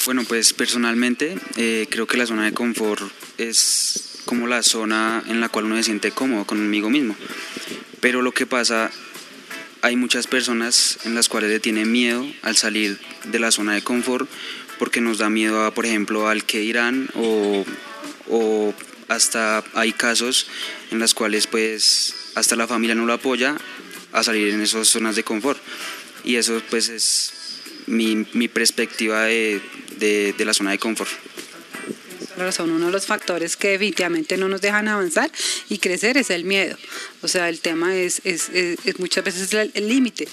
Bueno, 0.06 0.24
pues 0.24 0.54
personalmente 0.54 1.36
eh, 1.58 1.88
creo 1.90 2.06
que 2.06 2.18
la 2.18 2.28
zona 2.28 2.46
de 2.46 2.54
confort 2.54 3.12
es 3.40 4.20
como 4.26 4.46
la 4.46 4.62
zona 4.62 5.24
en 5.28 5.42
la 5.42 5.50
cual 5.50 5.66
uno 5.66 5.78
se 5.78 5.84
siente 5.84 6.12
cómodo 6.12 6.46
conmigo 6.46 6.92
mismo. 6.92 7.16
Pero 8.02 8.22
lo 8.22 8.32
que 8.32 8.46
pasa, 8.46 8.92
hay 9.82 9.96
muchas 9.96 10.28
personas 10.28 11.00
en 11.06 11.16
las 11.16 11.28
cuales 11.28 11.50
le 11.50 11.60
tienen 11.60 11.92
miedo 11.92 12.24
al 12.44 12.56
salir 12.56 13.00
de 13.24 13.40
la 13.40 13.50
zona 13.50 13.74
de 13.74 13.82
confort 13.82 14.30
porque 14.78 15.02
nos 15.02 15.18
da 15.18 15.32
miedo, 15.32 15.66
a, 15.66 15.74
por 15.74 15.88
ejemplo, 15.88 16.28
al 16.28 16.44
que 16.44 16.62
irán 16.62 17.10
o, 17.16 17.66
o 18.30 18.76
hasta 19.08 19.64
hay 19.74 19.92
casos 19.92 20.46
en 20.92 21.00
los 21.00 21.16
cuales 21.16 21.48
pues 21.48 22.14
hasta 22.36 22.56
la 22.56 22.68
familia 22.68 22.94
no 22.94 23.08
lo 23.08 23.14
apoya 23.14 23.58
a 24.12 24.22
salir 24.22 24.54
en 24.54 24.62
esas 24.62 24.88
zonas 24.88 25.16
de 25.16 25.24
confort. 25.24 25.60
Y 26.24 26.36
eso 26.36 26.62
pues 26.70 26.90
es 26.90 27.34
mi, 27.88 28.26
mi 28.34 28.48
perspectiva 28.48 29.24
de, 29.24 29.62
de, 29.98 30.36
la 30.40 30.54
zona 30.54 30.72
de 30.72 30.80
confort 30.80 31.12
razón, 32.38 32.70
uno 32.70 32.88
de 32.88 32.92
los 32.92 33.06
factores 33.06 33.56
que 33.56 33.70
definitivamente 33.70 34.36
no 34.38 34.50
nos 34.50 34.60
dejan 34.60 34.88
avanzar 34.90 35.32
y 35.70 35.78
crecer 35.78 36.18
es 36.18 36.30
el 36.30 36.44
miedo. 36.44 36.76
O 37.26 37.28
sea, 37.28 37.50
el 37.50 37.60
tema 37.60 37.96
es, 37.96 38.22
es, 38.24 38.50
es, 38.54 39.00
muchas 39.00 39.24
veces 39.24 39.52
el 39.52 39.88
límite. 39.88 40.28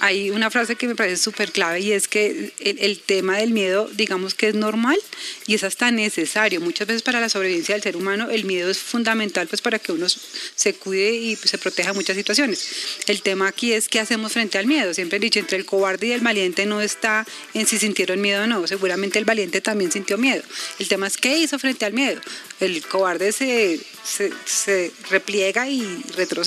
Hay 0.00 0.30
una 0.30 0.50
frase 0.50 0.76
que 0.76 0.88
me 0.88 0.94
parece 0.94 1.18
súper 1.18 1.52
clave 1.52 1.80
y 1.80 1.92
es 1.92 2.08
que 2.08 2.54
el, 2.58 2.78
el, 2.78 3.00
tema 3.00 3.36
del 3.36 3.52
miedo, 3.52 3.90
digamos 3.92 4.32
que 4.32 4.48
es 4.48 4.54
normal 4.54 4.98
y 5.46 5.54
es 5.54 5.62
hasta 5.62 5.90
necesario. 5.90 6.62
Muchas 6.62 6.86
veces 6.86 7.02
para 7.02 7.20
la 7.20 7.28
sobrevivencia 7.28 7.74
del 7.74 7.82
ser 7.82 7.98
humano 7.98 8.30
el 8.30 8.46
miedo 8.46 8.70
es 8.70 8.78
fundamental 8.78 9.46
pues 9.46 9.60
para 9.60 9.78
que 9.78 9.92
uno 9.92 10.06
se 10.08 10.72
cuide 10.72 11.12
y 11.12 11.36
pues, 11.36 11.50
se 11.50 11.58
proteja 11.58 11.90
en 11.90 11.96
muchas 11.96 12.16
situaciones. 12.16 12.66
El 13.06 13.20
tema 13.20 13.46
aquí 13.48 13.74
es 13.74 13.86
qué 13.86 14.00
hacemos 14.00 14.32
frente 14.32 14.56
al 14.56 14.66
miedo. 14.66 14.94
Siempre 14.94 15.18
he 15.18 15.20
dicho, 15.20 15.40
entre 15.40 15.58
el 15.58 15.66
cobarde 15.66 16.06
y 16.06 16.12
el 16.12 16.22
valiente 16.22 16.64
no 16.64 16.80
está 16.80 17.26
en 17.52 17.66
si 17.66 17.78
sintieron 17.78 18.22
miedo 18.22 18.44
o 18.44 18.46
no. 18.46 18.66
Seguramente 18.66 19.18
el 19.18 19.26
valiente 19.26 19.60
también 19.60 19.92
sintió 19.92 20.16
miedo. 20.16 20.42
El 20.78 20.88
tema 20.88 21.08
es 21.08 21.18
qué 21.18 21.36
hizo 21.36 21.58
frente 21.58 21.84
al 21.84 21.92
miedo. 21.92 22.22
El 22.58 22.82
cobarde 22.86 23.32
se, 23.32 23.78
se, 24.02 24.32
se 24.46 24.90
repliega 25.10 25.68
y 25.68 26.02
retrocede. 26.16 26.37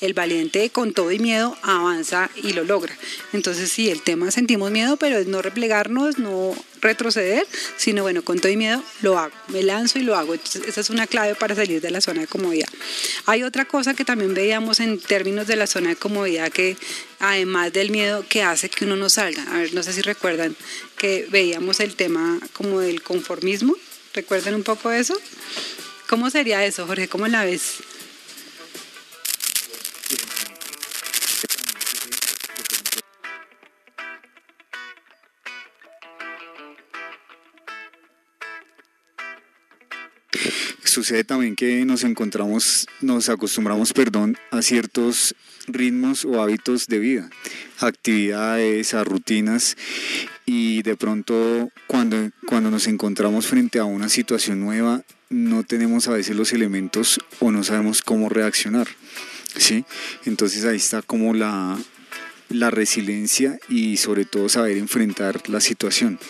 El 0.00 0.14
valiente 0.14 0.70
con 0.70 0.92
todo 0.92 1.10
y 1.10 1.18
miedo 1.18 1.56
avanza 1.62 2.30
y 2.42 2.52
lo 2.52 2.64
logra. 2.64 2.96
Entonces 3.32 3.70
sí, 3.72 3.90
el 3.90 4.02
tema 4.02 4.30
sentimos 4.30 4.70
miedo, 4.70 4.96
pero 4.96 5.18
es 5.18 5.26
no 5.26 5.42
replegarnos, 5.42 6.18
no 6.18 6.54
retroceder, 6.80 7.46
sino 7.76 8.02
bueno, 8.02 8.22
con 8.22 8.38
todo 8.38 8.52
y 8.52 8.56
miedo 8.56 8.82
lo 9.02 9.18
hago, 9.18 9.34
me 9.48 9.62
lanzo 9.62 9.98
y 9.98 10.02
lo 10.02 10.14
hago. 10.14 10.34
Entonces, 10.34 10.62
esa 10.66 10.80
es 10.80 10.90
una 10.90 11.06
clave 11.06 11.34
para 11.34 11.54
salir 11.54 11.80
de 11.80 11.90
la 11.90 12.00
zona 12.00 12.20
de 12.20 12.26
comodidad. 12.26 12.68
Hay 13.26 13.42
otra 13.42 13.64
cosa 13.64 13.94
que 13.94 14.04
también 14.04 14.34
veíamos 14.34 14.80
en 14.80 15.00
términos 15.00 15.46
de 15.46 15.56
la 15.56 15.66
zona 15.66 15.90
de 15.90 15.96
comodidad 15.96 16.52
que 16.52 16.76
además 17.18 17.72
del 17.72 17.90
miedo 17.90 18.24
que 18.28 18.42
hace 18.42 18.68
que 18.68 18.84
uno 18.84 18.96
no 18.96 19.08
salga. 19.08 19.42
A 19.52 19.58
ver, 19.58 19.74
no 19.74 19.82
sé 19.82 19.92
si 19.92 20.02
recuerdan 20.02 20.54
que 20.96 21.26
veíamos 21.30 21.80
el 21.80 21.96
tema 21.96 22.38
como 22.52 22.80
del 22.80 23.02
conformismo. 23.02 23.74
¿Recuerdan 24.12 24.54
un 24.54 24.62
poco 24.62 24.92
eso? 24.92 25.18
¿Cómo 26.08 26.30
sería 26.30 26.64
eso, 26.64 26.86
Jorge? 26.86 27.08
¿Cómo 27.08 27.26
la 27.26 27.44
ves? 27.44 27.78
Sucede 40.94 41.24
también 41.24 41.56
que 41.56 41.84
nos 41.84 42.04
encontramos, 42.04 42.86
nos 43.00 43.28
acostumbramos, 43.28 43.92
perdón, 43.92 44.38
a 44.52 44.62
ciertos 44.62 45.34
ritmos 45.66 46.24
o 46.24 46.40
hábitos 46.40 46.86
de 46.86 46.98
vida, 47.00 47.30
actividades, 47.80 48.94
a 48.94 49.02
rutinas 49.02 49.76
y 50.46 50.82
de 50.82 50.96
pronto 50.96 51.70
cuando, 51.88 52.30
cuando 52.46 52.70
nos 52.70 52.86
encontramos 52.86 53.46
frente 53.46 53.80
a 53.80 53.84
una 53.84 54.08
situación 54.08 54.60
nueva 54.60 55.02
no 55.30 55.64
tenemos 55.64 56.06
a 56.06 56.12
veces 56.12 56.36
los 56.36 56.52
elementos 56.52 57.18
o 57.40 57.50
no 57.50 57.64
sabemos 57.64 58.02
cómo 58.02 58.28
reaccionar. 58.28 58.86
¿sí? 59.56 59.84
Entonces 60.26 60.64
ahí 60.64 60.76
está 60.76 61.02
como 61.02 61.34
la, 61.34 61.76
la 62.50 62.70
resiliencia 62.70 63.58
y 63.68 63.96
sobre 63.96 64.26
todo 64.26 64.48
saber 64.48 64.76
enfrentar 64.76 65.48
la 65.48 65.60
situación 65.60 66.20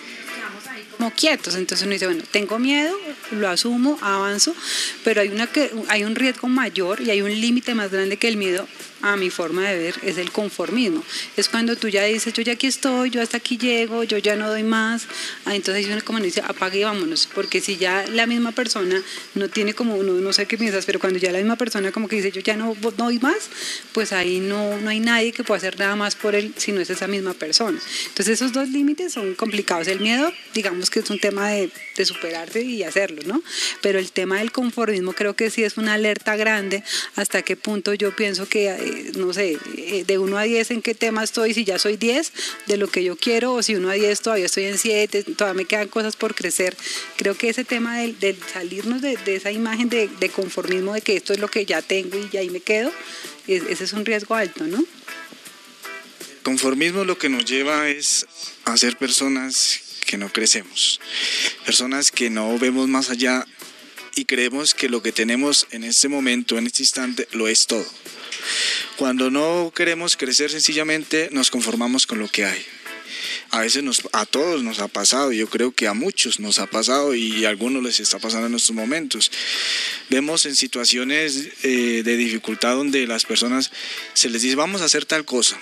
quietos. 1.14 1.54
Entonces 1.56 1.84
uno 1.84 1.92
dice, 1.92 2.06
bueno, 2.06 2.22
tengo 2.30 2.58
miedo, 2.58 2.96
lo 3.32 3.48
asumo, 3.48 3.98
avanzo, 4.00 4.54
pero 5.02 5.20
hay, 5.20 5.28
una 5.28 5.46
que, 5.46 5.70
hay 5.88 6.04
un 6.04 6.14
riesgo 6.14 6.48
mayor 6.48 7.00
y 7.00 7.10
hay 7.10 7.22
un 7.22 7.30
límite 7.30 7.74
más 7.74 7.90
grande 7.90 8.16
que 8.16 8.28
el 8.28 8.36
miedo 8.36 8.66
a 9.02 9.16
mi 9.16 9.30
forma 9.30 9.68
de 9.68 9.78
ver, 9.78 9.94
es 10.02 10.18
el 10.18 10.30
conformismo. 10.30 11.02
Es 11.36 11.48
cuando 11.48 11.76
tú 11.76 11.88
ya 11.88 12.04
dices, 12.04 12.32
yo 12.32 12.42
ya 12.42 12.54
aquí 12.54 12.66
estoy, 12.66 13.10
yo 13.10 13.20
hasta 13.20 13.36
aquí 13.36 13.58
llego, 13.58 14.04
yo 14.04 14.18
ya 14.18 14.36
no 14.36 14.48
doy 14.48 14.62
más. 14.62 15.06
Ah, 15.44 15.54
entonces 15.54 15.86
uno 15.86 15.98
como 16.04 16.20
dice, 16.20 16.40
apague 16.40 16.80
y 16.80 16.84
vámonos. 16.84 17.28
Porque 17.34 17.60
si 17.60 17.76
ya 17.76 18.06
la 18.08 18.26
misma 18.26 18.52
persona 18.52 19.02
no 19.34 19.48
tiene 19.48 19.74
como, 19.74 19.96
uno 19.96 20.12
no 20.14 20.32
sé 20.32 20.46
qué 20.46 20.56
piensas, 20.56 20.86
pero 20.86 21.00
cuando 21.00 21.18
ya 21.18 21.32
la 21.32 21.38
misma 21.38 21.56
persona 21.56 21.92
como 21.92 22.08
que 22.08 22.16
dice, 22.16 22.32
yo 22.32 22.40
ya 22.40 22.56
no, 22.56 22.74
doy 22.96 23.18
más, 23.18 23.50
pues 23.92 24.12
ahí 24.12 24.40
no, 24.40 24.78
no 24.80 24.90
hay 24.90 25.00
nadie 25.00 25.32
que 25.32 25.44
pueda 25.44 25.58
hacer 25.58 25.78
nada 25.78 25.96
más 25.96 26.14
por 26.14 26.34
él 26.34 26.54
si 26.56 26.72
no 26.72 26.80
es 26.80 26.90
esa 26.90 27.06
misma 27.06 27.34
persona. 27.34 27.78
Entonces 28.08 28.40
esos 28.40 28.52
dos 28.52 28.68
límites 28.68 29.12
son 29.12 29.34
complicados. 29.34 29.88
El 29.88 30.00
miedo, 30.00 30.32
digamos 30.54 30.90
que 30.90 31.00
es 31.00 31.10
un 31.10 31.18
tema 31.18 31.48
de, 31.48 31.70
de 31.96 32.04
superarse 32.04 32.62
y 32.62 32.82
hacerlo, 32.82 33.22
¿no? 33.26 33.42
Pero 33.82 33.98
el 33.98 34.12
tema 34.12 34.38
del 34.38 34.52
conformismo 34.52 35.12
creo 35.12 35.34
que 35.34 35.50
sí 35.50 35.62
es 35.62 35.76
una 35.76 35.94
alerta 35.94 36.36
grande 36.36 36.82
hasta 37.16 37.42
qué 37.42 37.56
punto 37.56 37.94
yo 37.94 38.14
pienso 38.14 38.48
que 38.48 38.93
no 39.16 39.32
sé, 39.32 39.58
eh, 39.76 40.04
de 40.06 40.18
1 40.18 40.38
a 40.38 40.42
10 40.42 40.70
en 40.70 40.82
qué 40.82 40.94
tema 40.94 41.24
estoy, 41.24 41.54
si 41.54 41.64
ya 41.64 41.78
soy 41.78 41.96
10 41.96 42.32
de 42.66 42.76
lo 42.76 42.88
que 42.88 43.04
yo 43.04 43.16
quiero 43.16 43.54
o 43.54 43.62
si 43.62 43.74
1 43.74 43.90
a 43.90 43.94
10 43.94 44.20
todavía 44.20 44.46
estoy 44.46 44.64
en 44.64 44.78
7, 44.78 45.24
todavía 45.36 45.62
me 45.62 45.64
quedan 45.66 45.88
cosas 45.88 46.16
por 46.16 46.34
crecer. 46.34 46.76
Creo 47.16 47.36
que 47.36 47.48
ese 47.48 47.64
tema 47.64 47.98
del, 47.98 48.38
salirnos 48.52 49.02
de, 49.02 49.18
esa 49.26 49.52
imagen 49.52 49.88
de, 49.88 50.08
conformismo 50.34 50.94
de 50.94 51.00
que 51.00 51.16
esto 51.16 51.32
es 51.32 51.38
lo 51.38 51.48
que 51.48 51.64
ya 51.66 51.82
tengo 51.82 52.18
y 52.18 52.28
ya 52.30 52.40
ahí 52.40 52.50
me 52.50 52.60
quedo, 52.60 52.92
ese 53.46 53.84
es 53.84 53.92
un 53.92 54.04
riesgo 54.04 54.34
alto, 54.34 54.66
¿no? 54.66 54.84
Conformismo 56.42 57.04
lo 57.04 57.16
que 57.16 57.28
nos 57.28 57.44
lleva 57.44 57.88
es 57.88 58.26
a 58.64 58.76
ser 58.76 58.98
personas 58.98 59.80
que 60.06 60.18
no 60.18 60.30
crecemos, 60.30 61.00
personas 61.64 62.10
que 62.10 62.28
no 62.28 62.58
vemos 62.58 62.88
más 62.88 63.10
allá 63.10 63.46
y 64.14 64.26
creemos 64.26 64.74
que 64.74 64.88
lo 64.88 65.02
que 65.02 65.12
tenemos 65.12 65.66
en 65.70 65.84
este 65.84 66.08
momento, 66.08 66.58
en 66.58 66.66
este 66.66 66.82
instante, 66.82 67.28
lo 67.32 67.48
es 67.48 67.66
todo. 67.66 67.86
Cuando 68.96 69.28
no 69.28 69.72
queremos 69.74 70.16
crecer 70.16 70.50
sencillamente 70.50 71.28
nos 71.32 71.50
conformamos 71.50 72.06
con 72.06 72.18
lo 72.20 72.28
que 72.28 72.44
hay. 72.44 72.64
A 73.50 73.60
veces 73.60 73.82
nos, 73.82 74.02
a 74.12 74.24
todos 74.24 74.62
nos 74.62 74.78
ha 74.78 74.88
pasado, 74.88 75.32
yo 75.32 75.48
creo 75.48 75.72
que 75.72 75.88
a 75.88 75.94
muchos 75.94 76.38
nos 76.40 76.58
ha 76.58 76.66
pasado 76.66 77.14
y 77.14 77.44
a 77.44 77.48
algunos 77.48 77.82
les 77.82 78.00
está 78.00 78.18
pasando 78.18 78.46
en 78.46 78.54
estos 78.54 78.74
momentos. 78.74 79.30
Vemos 80.10 80.46
en 80.46 80.54
situaciones 80.54 81.48
eh, 81.62 82.02
de 82.04 82.16
dificultad 82.16 82.76
donde 82.76 83.06
las 83.06 83.24
personas 83.24 83.72
se 84.12 84.30
les 84.30 84.42
dice 84.42 84.54
vamos 84.54 84.80
a 84.80 84.84
hacer 84.84 85.06
tal 85.06 85.24
cosa, 85.24 85.58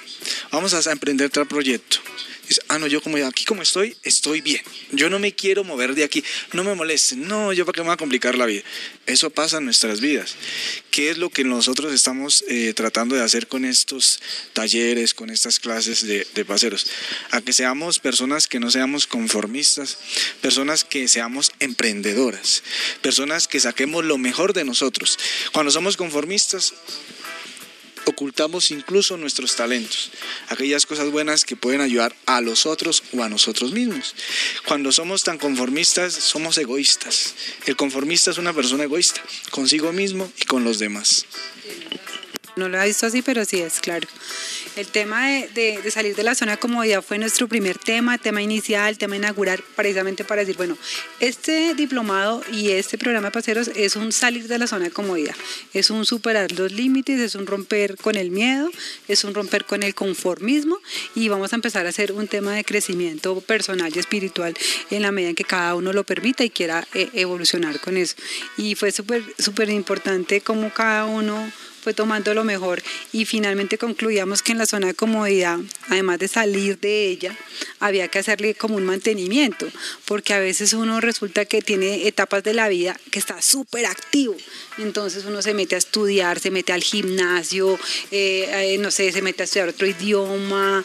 vamos 0.50 0.74
a 0.74 0.92
emprender 0.92 1.30
tal 1.30 1.46
proyecto 1.46 2.00
ah, 2.68 2.78
no, 2.78 2.86
yo 2.86 3.00
como 3.00 3.16
aquí 3.26 3.44
como 3.44 3.62
estoy, 3.62 3.96
estoy 4.02 4.40
bien. 4.40 4.62
Yo 4.90 5.08
no 5.10 5.18
me 5.18 5.34
quiero 5.34 5.64
mover 5.64 5.94
de 5.94 6.04
aquí, 6.04 6.22
no 6.52 6.64
me 6.64 6.74
molesten, 6.74 7.26
no, 7.26 7.52
yo 7.52 7.64
para 7.64 7.76
qué 7.76 7.80
me 7.80 7.86
voy 7.86 7.94
a 7.94 7.96
complicar 7.96 8.36
la 8.36 8.46
vida. 8.46 8.62
Eso 9.06 9.30
pasa 9.30 9.58
en 9.58 9.64
nuestras 9.64 10.00
vidas. 10.00 10.36
¿Qué 10.90 11.10
es 11.10 11.18
lo 11.18 11.30
que 11.30 11.44
nosotros 11.44 11.92
estamos 11.92 12.44
eh, 12.48 12.72
tratando 12.74 13.16
de 13.16 13.22
hacer 13.22 13.46
con 13.46 13.64
estos 13.64 14.20
talleres, 14.52 15.14
con 15.14 15.30
estas 15.30 15.58
clases 15.58 16.06
de, 16.06 16.26
de 16.34 16.44
paseros? 16.44 16.86
A 17.30 17.40
que 17.40 17.52
seamos 17.52 17.98
personas 17.98 18.46
que 18.46 18.60
no 18.60 18.70
seamos 18.70 19.06
conformistas, 19.06 19.98
personas 20.40 20.84
que 20.84 21.08
seamos 21.08 21.52
emprendedoras, 21.60 22.62
personas 23.00 23.48
que 23.48 23.60
saquemos 23.60 24.04
lo 24.04 24.18
mejor 24.18 24.52
de 24.52 24.64
nosotros. 24.64 25.18
Cuando 25.52 25.70
somos 25.72 25.96
conformistas, 25.96 26.74
ocultamos 28.06 28.70
incluso 28.70 29.16
nuestros 29.16 29.56
talentos, 29.56 30.10
aquellas 30.48 30.86
cosas 30.86 31.10
buenas 31.10 31.44
que 31.44 31.56
pueden 31.56 31.80
ayudar 31.80 32.14
a 32.26 32.40
los 32.40 32.66
otros 32.66 33.02
o 33.12 33.22
a 33.22 33.28
nosotros 33.28 33.72
mismos. 33.72 34.14
Cuando 34.66 34.92
somos 34.92 35.24
tan 35.24 35.38
conformistas, 35.38 36.12
somos 36.12 36.58
egoístas. 36.58 37.34
El 37.66 37.76
conformista 37.76 38.30
es 38.30 38.38
una 38.38 38.52
persona 38.52 38.84
egoísta, 38.84 39.22
consigo 39.50 39.92
mismo 39.92 40.30
y 40.40 40.44
con 40.44 40.64
los 40.64 40.78
demás. 40.78 41.26
No 42.54 42.68
lo 42.68 42.80
he 42.80 42.86
visto 42.86 43.06
así, 43.06 43.22
pero 43.22 43.44
sí 43.44 43.60
es 43.60 43.80
claro. 43.80 44.06
El 44.76 44.86
tema 44.86 45.26
de, 45.26 45.82
salir 45.90 46.14
de 46.14 46.22
la 46.22 46.34
zona 46.34 46.52
de 46.52 46.58
comodidad 46.58 47.02
fue 47.02 47.18
nuestro 47.18 47.48
primer 47.48 47.78
tema, 47.78 48.18
tema 48.18 48.42
inicial, 48.42 48.98
tema 48.98 49.16
inaugural, 49.16 49.62
precisamente 49.74 50.22
para 50.24 50.40
decir, 50.42 50.56
bueno, 50.56 50.76
este 51.20 51.74
diplomado 51.74 52.42
y 52.52 52.70
este 52.70 52.98
programa 52.98 53.28
de 53.28 53.32
paseros 53.32 53.70
es 53.74 53.96
un 53.96 54.12
salir 54.12 54.48
de 54.48 54.58
la 54.58 54.66
zona 54.66 54.86
de 54.86 54.90
comodidad, 54.90 55.34
es 55.72 55.90
un 55.90 56.04
superar 56.04 56.52
los 56.52 56.72
límites, 56.72 57.20
es 57.20 57.34
un 57.34 57.46
romper 57.46 57.96
con 57.96 58.16
el 58.16 58.30
miedo, 58.30 58.70
es 59.08 59.24
un 59.24 59.34
romper 59.34 59.64
con 59.64 59.82
el 59.82 59.94
conformismo 59.94 60.78
y 61.14 61.28
vamos 61.28 61.52
a 61.52 61.56
empezar 61.56 61.86
a 61.86 61.88
hacer 61.88 62.12
un 62.12 62.28
tema 62.28 62.54
de 62.54 62.64
crecimiento 62.64 63.40
personal 63.40 63.92
y 63.94 63.98
espiritual 63.98 64.54
en 64.90 65.02
la 65.02 65.12
medida 65.12 65.30
en 65.30 65.36
que 65.36 65.44
cada 65.44 65.74
uno 65.74 65.92
lo 65.92 66.04
permita 66.04 66.44
y 66.44 66.50
quiera 66.50 66.86
eh, 66.94 67.08
evolucionar 67.14 67.80
con 67.80 67.96
eso. 67.96 68.16
Y 68.56 68.74
fue 68.74 68.90
súper, 68.90 69.22
súper 69.38 69.70
importante 69.70 70.40
cómo 70.40 70.72
cada 70.72 71.06
uno 71.06 71.50
fue 71.82 71.94
tomando 71.94 72.32
lo 72.32 72.44
mejor 72.44 72.82
y 73.12 73.24
finalmente 73.24 73.76
concluíamos 73.76 74.40
que 74.40 74.52
en 74.52 74.58
la 74.58 74.66
zona 74.66 74.86
de 74.86 74.94
comodidad, 74.94 75.58
además 75.88 76.20
de 76.20 76.28
salir 76.28 76.78
de 76.78 77.08
ella, 77.08 77.36
había 77.80 78.06
que 78.08 78.20
hacerle 78.20 78.54
como 78.54 78.76
un 78.76 78.84
mantenimiento, 78.84 79.66
porque 80.04 80.32
a 80.32 80.38
veces 80.38 80.72
uno 80.72 81.00
resulta 81.00 81.44
que 81.44 81.60
tiene 81.60 82.06
etapas 82.06 82.44
de 82.44 82.54
la 82.54 82.68
vida 82.68 82.98
que 83.10 83.18
está 83.18 83.42
súper 83.42 83.86
activo, 83.86 84.36
entonces 84.78 85.24
uno 85.24 85.42
se 85.42 85.54
mete 85.54 85.74
a 85.74 85.78
estudiar, 85.78 86.38
se 86.38 86.52
mete 86.52 86.72
al 86.72 86.82
gimnasio, 86.82 87.78
eh, 88.12 88.48
eh, 88.52 88.78
no 88.78 88.92
sé, 88.92 89.10
se 89.10 89.20
mete 89.20 89.42
a 89.42 89.44
estudiar 89.44 89.68
otro 89.68 89.86
idioma, 89.86 90.84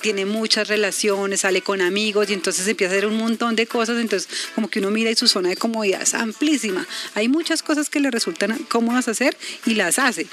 tiene 0.00 0.24
muchas 0.24 0.68
relaciones, 0.68 1.40
sale 1.40 1.62
con 1.62 1.80
amigos 1.80 2.30
y 2.30 2.34
entonces 2.34 2.66
empieza 2.68 2.94
a 2.94 2.96
hacer 2.96 3.08
un 3.08 3.16
montón 3.16 3.56
de 3.56 3.66
cosas, 3.66 3.98
entonces 3.98 4.28
como 4.54 4.68
que 4.68 4.78
uno 4.78 4.90
mira 4.90 5.10
y 5.10 5.16
su 5.16 5.26
zona 5.26 5.48
de 5.48 5.56
comodidad 5.56 6.02
es 6.02 6.14
amplísima, 6.14 6.86
hay 7.14 7.28
muchas 7.28 7.62
cosas 7.62 7.90
que 7.90 7.98
le 7.98 8.10
resultan 8.10 8.56
cómodas 8.68 9.08
hacer 9.08 9.36
y 9.64 9.74
las 9.74 9.98
hace, 9.98 10.26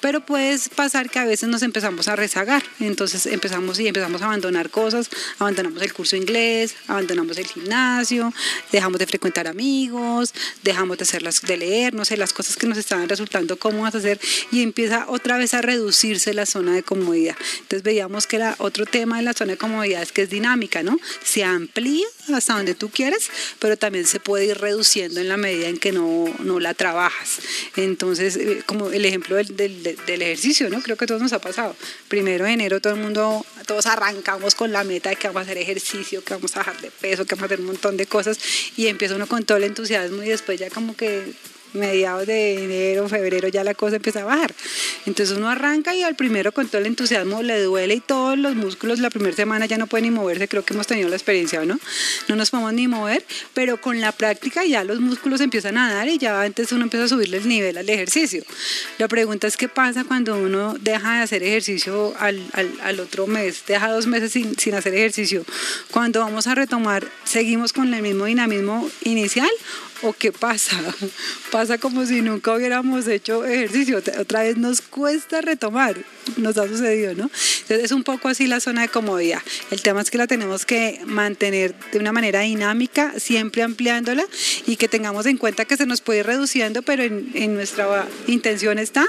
pero 0.00 0.24
puede 0.24 0.58
pasar 0.74 1.10
que 1.10 1.18
a 1.18 1.24
veces 1.24 1.48
nos 1.48 1.62
empezamos 1.62 2.08
a 2.08 2.16
rezagar, 2.16 2.62
entonces 2.80 3.26
empezamos 3.26 3.78
y 3.80 3.88
empezamos 3.88 4.22
a 4.22 4.26
abandonar 4.26 4.70
cosas, 4.70 5.10
abandonamos 5.38 5.82
el 5.82 5.92
curso 5.92 6.16
de 6.16 6.22
inglés, 6.22 6.76
abandonamos 6.86 7.36
el 7.38 7.46
gimnasio, 7.46 8.32
dejamos 8.72 8.98
de 8.98 9.06
frecuentar 9.06 9.46
amigos, 9.46 10.34
dejamos 10.62 10.98
de 10.98 11.04
hacer 11.04 11.22
las, 11.22 11.42
de 11.42 11.56
leer, 11.56 11.94
no 11.94 12.04
sé, 12.04 12.16
las 12.16 12.32
cosas 12.32 12.56
que 12.56 12.66
nos 12.66 12.78
estaban 12.78 13.08
resultando 13.08 13.58
cómodas 13.58 13.94
hacer 13.94 14.20
y 14.50 14.62
empieza 14.62 15.06
otra 15.08 15.38
vez 15.38 15.54
a 15.54 15.62
reducirse 15.62 16.34
la 16.34 16.46
zona 16.46 16.74
de 16.74 16.82
comodidad. 16.82 17.36
Entonces 17.60 17.82
veíamos 17.82 18.26
que 18.26 18.36
era 18.36 18.56
otro 18.58 18.86
tema 18.86 19.18
de 19.18 19.22
la 19.22 19.32
zona 19.32 19.52
de 19.52 19.58
comodidad 19.58 20.02
es 20.02 20.12
que 20.12 20.22
es 20.22 20.30
dinámica, 20.30 20.82
¿no? 20.82 20.98
Se 21.22 21.44
amplía 21.44 22.06
hasta 22.32 22.54
donde 22.54 22.74
tú 22.74 22.90
quieres, 22.90 23.30
pero 23.58 23.76
también 23.76 24.06
se 24.06 24.20
puede 24.20 24.46
ir 24.46 24.58
reduciendo 24.58 25.20
en 25.20 25.28
la 25.28 25.36
medida 25.36 25.68
en 25.68 25.78
que 25.78 25.92
no, 25.92 26.24
no 26.40 26.60
la 26.60 26.74
trabajas. 26.74 27.38
Entonces, 27.76 28.36
eh, 28.36 28.62
como 28.66 28.90
el 28.90 29.04
ejemplo 29.04 29.36
del, 29.36 29.47
del, 29.56 29.82
del, 29.82 30.22
ejercicio, 30.22 30.68
¿no? 30.70 30.80
Creo 30.82 30.96
que 30.96 31.06
todos 31.06 31.20
nos 31.20 31.32
ha 31.32 31.40
pasado. 31.40 31.74
Primero 32.08 32.44
de 32.44 32.52
enero 32.52 32.80
todo 32.80 32.94
el 32.94 33.00
mundo, 33.00 33.44
todos 33.66 33.86
arrancamos 33.86 34.54
con 34.54 34.72
la 34.72 34.84
meta 34.84 35.10
de 35.10 35.16
que 35.16 35.28
vamos 35.28 35.40
a 35.40 35.42
hacer 35.44 35.58
ejercicio, 35.58 36.24
que 36.24 36.34
vamos 36.34 36.54
a 36.56 36.60
bajar 36.60 36.80
de 36.80 36.90
peso, 36.90 37.24
que 37.24 37.34
vamos 37.34 37.44
a 37.44 37.46
hacer 37.46 37.60
un 37.60 37.66
montón 37.66 37.96
de 37.96 38.06
cosas 38.06 38.38
y 38.76 38.86
empieza 38.86 39.14
uno 39.14 39.26
con 39.26 39.44
todo 39.44 39.58
el 39.58 39.64
entusiasmo 39.64 40.22
y 40.22 40.28
después 40.28 40.58
ya 40.58 40.70
como 40.70 40.96
que 40.96 41.32
mediados 41.72 42.26
de 42.26 42.64
enero, 42.64 43.08
febrero 43.08 43.48
ya 43.48 43.64
la 43.64 43.74
cosa 43.74 43.96
empieza 43.96 44.22
a 44.22 44.24
bajar. 44.24 44.54
Entonces 45.06 45.36
uno 45.36 45.48
arranca 45.48 45.94
y 45.94 46.02
al 46.02 46.16
primero 46.16 46.52
con 46.52 46.68
todo 46.68 46.80
el 46.80 46.86
entusiasmo 46.86 47.42
le 47.42 47.62
duele 47.62 47.94
y 47.94 48.00
todos 48.00 48.38
los 48.38 48.54
músculos 48.54 48.98
la 48.98 49.10
primera 49.10 49.34
semana 49.34 49.66
ya 49.66 49.78
no 49.78 49.86
pueden 49.86 50.04
ni 50.04 50.10
moverse, 50.10 50.48
creo 50.48 50.64
que 50.64 50.74
hemos 50.74 50.86
tenido 50.86 51.08
la 51.08 51.16
experiencia, 51.16 51.64
¿no? 51.64 51.78
No 52.28 52.36
nos 52.36 52.50
podemos 52.50 52.72
ni 52.72 52.88
mover, 52.88 53.24
pero 53.54 53.80
con 53.80 54.00
la 54.00 54.12
práctica 54.12 54.64
ya 54.64 54.84
los 54.84 55.00
músculos 55.00 55.40
empiezan 55.40 55.78
a 55.78 55.92
dar 55.92 56.08
y 56.08 56.18
ya 56.18 56.42
antes 56.42 56.72
uno 56.72 56.84
empieza 56.84 57.06
a 57.06 57.08
subirle 57.08 57.38
el 57.38 57.48
nivel 57.48 57.78
al 57.78 57.88
ejercicio. 57.88 58.42
La 58.98 59.08
pregunta 59.08 59.46
es 59.46 59.56
qué 59.56 59.68
pasa 59.68 60.04
cuando 60.04 60.36
uno 60.36 60.74
deja 60.80 61.16
de 61.16 61.22
hacer 61.22 61.42
ejercicio 61.42 62.14
al, 62.18 62.42
al, 62.52 62.70
al 62.82 63.00
otro 63.00 63.26
mes, 63.26 63.64
deja 63.66 63.90
dos 63.90 64.06
meses 64.06 64.32
sin, 64.32 64.58
sin 64.58 64.74
hacer 64.74 64.94
ejercicio. 64.94 65.44
Cuando 65.90 66.20
vamos 66.20 66.46
a 66.46 66.54
retomar, 66.54 67.06
¿seguimos 67.24 67.72
con 67.72 67.92
el 67.92 68.02
mismo 68.02 68.26
dinamismo 68.26 68.88
inicial 69.02 69.50
¿O 70.02 70.12
qué 70.12 70.30
pasa? 70.30 70.76
Pasa 71.50 71.78
como 71.78 72.06
si 72.06 72.20
nunca 72.20 72.54
hubiéramos 72.54 73.08
hecho 73.08 73.44
ejercicio. 73.44 74.00
Otra 74.20 74.42
vez 74.42 74.56
nos 74.56 74.80
cuesta 74.80 75.40
retomar. 75.40 75.96
nos 76.36 76.56
ha 76.56 76.68
sucedido, 76.68 77.14
¿no? 77.14 77.24
Entonces 77.62 77.84
es 77.84 77.92
un 77.92 78.04
poco 78.04 78.28
así 78.28 78.46
la 78.46 78.60
zona 78.60 78.82
de 78.82 78.88
comodidad. 78.88 79.42
El 79.72 79.82
tema 79.82 80.00
es 80.00 80.10
que 80.10 80.18
la 80.18 80.28
tenemos 80.28 80.64
que 80.64 81.00
mantener 81.04 81.74
de 81.90 81.98
una 81.98 82.12
manera 82.12 82.40
dinámica, 82.40 83.14
siempre 83.18 83.62
ampliándola 83.62 84.24
y 84.66 84.76
que 84.76 84.86
tengamos 84.86 85.26
en 85.26 85.36
cuenta 85.36 85.64
que 85.64 85.76
se 85.76 85.86
nos 85.86 86.00
puede 86.00 86.20
ir 86.20 86.26
reduciendo, 86.26 86.82
pero 86.82 87.02
en, 87.02 87.54
nuestra 87.54 88.06
intención 88.28 88.78
está 88.78 89.06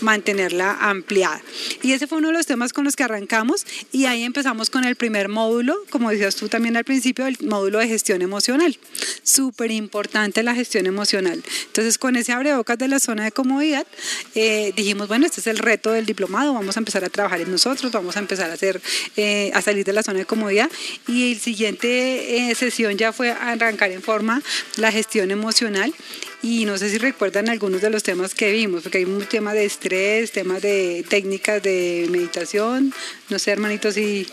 mantenerla 0.00 0.78
ampliada. 0.80 1.40
Y 1.82 1.92
ese 1.92 2.06
fue 2.08 2.18
uno 2.18 2.28
de 2.28 2.34
los 2.34 2.46
temas 2.46 2.72
con 2.72 2.84
los 2.84 2.96
que 2.96 3.04
arrancamos 3.04 3.66
y 3.92 4.06
ahí 4.06 4.24
empezamos 4.24 4.68
con 4.68 4.84
el 4.84 4.96
primer 4.96 5.28
módulo, 5.28 5.76
como 5.90 6.10
decías 6.10 6.34
tú 6.34 6.48
también 6.48 6.76
al 6.76 6.84
principio, 6.84 7.26
el 7.26 7.36
módulo 7.42 7.78
de 7.78 7.86
gestión 7.86 8.22
emocional. 8.22 8.76
Súper 9.22 9.70
importante 9.70 10.23
la 10.42 10.54
gestión 10.54 10.86
emocional. 10.86 11.42
Entonces 11.66 11.98
con 11.98 12.16
ese 12.16 12.32
abrebocas 12.32 12.78
de 12.78 12.88
la 12.88 12.98
zona 12.98 13.24
de 13.24 13.32
comodidad, 13.32 13.86
eh, 14.34 14.72
dijimos, 14.76 15.08
bueno, 15.08 15.26
este 15.26 15.40
es 15.40 15.46
el 15.46 15.58
reto 15.58 15.92
del 15.92 16.06
diplomado, 16.06 16.54
vamos 16.54 16.76
a 16.76 16.80
empezar 16.80 17.04
a 17.04 17.08
trabajar 17.08 17.40
en 17.40 17.50
nosotros, 17.50 17.92
vamos 17.92 18.16
a 18.16 18.20
empezar 18.20 18.50
a 18.50 18.54
hacer, 18.54 18.80
eh, 19.16 19.50
a 19.54 19.62
salir 19.62 19.84
de 19.84 19.92
la 19.92 20.02
zona 20.02 20.20
de 20.20 20.26
comodidad 20.26 20.70
y 21.06 21.32
el 21.32 21.40
siguiente 21.40 22.50
eh, 22.50 22.54
sesión 22.54 22.96
ya 22.96 23.12
fue 23.12 23.30
arrancar 23.30 23.90
en 23.90 24.02
forma 24.02 24.42
la 24.76 24.90
gestión 24.90 25.30
emocional. 25.30 25.92
Y 26.42 26.66
no 26.66 26.76
sé 26.76 26.90
si 26.90 26.98
recuerdan 26.98 27.48
algunos 27.48 27.80
de 27.80 27.88
los 27.88 28.02
temas 28.02 28.34
que 28.34 28.52
vimos, 28.52 28.82
porque 28.82 28.98
hay 28.98 29.04
un 29.04 29.24
tema 29.24 29.54
de 29.54 29.64
estrés, 29.64 30.30
temas 30.30 30.60
de 30.60 31.02
técnicas 31.08 31.62
de 31.62 32.06
meditación, 32.10 32.92
no 33.30 33.38
sé 33.38 33.50
hermanitos 33.50 33.94
si 33.94 34.26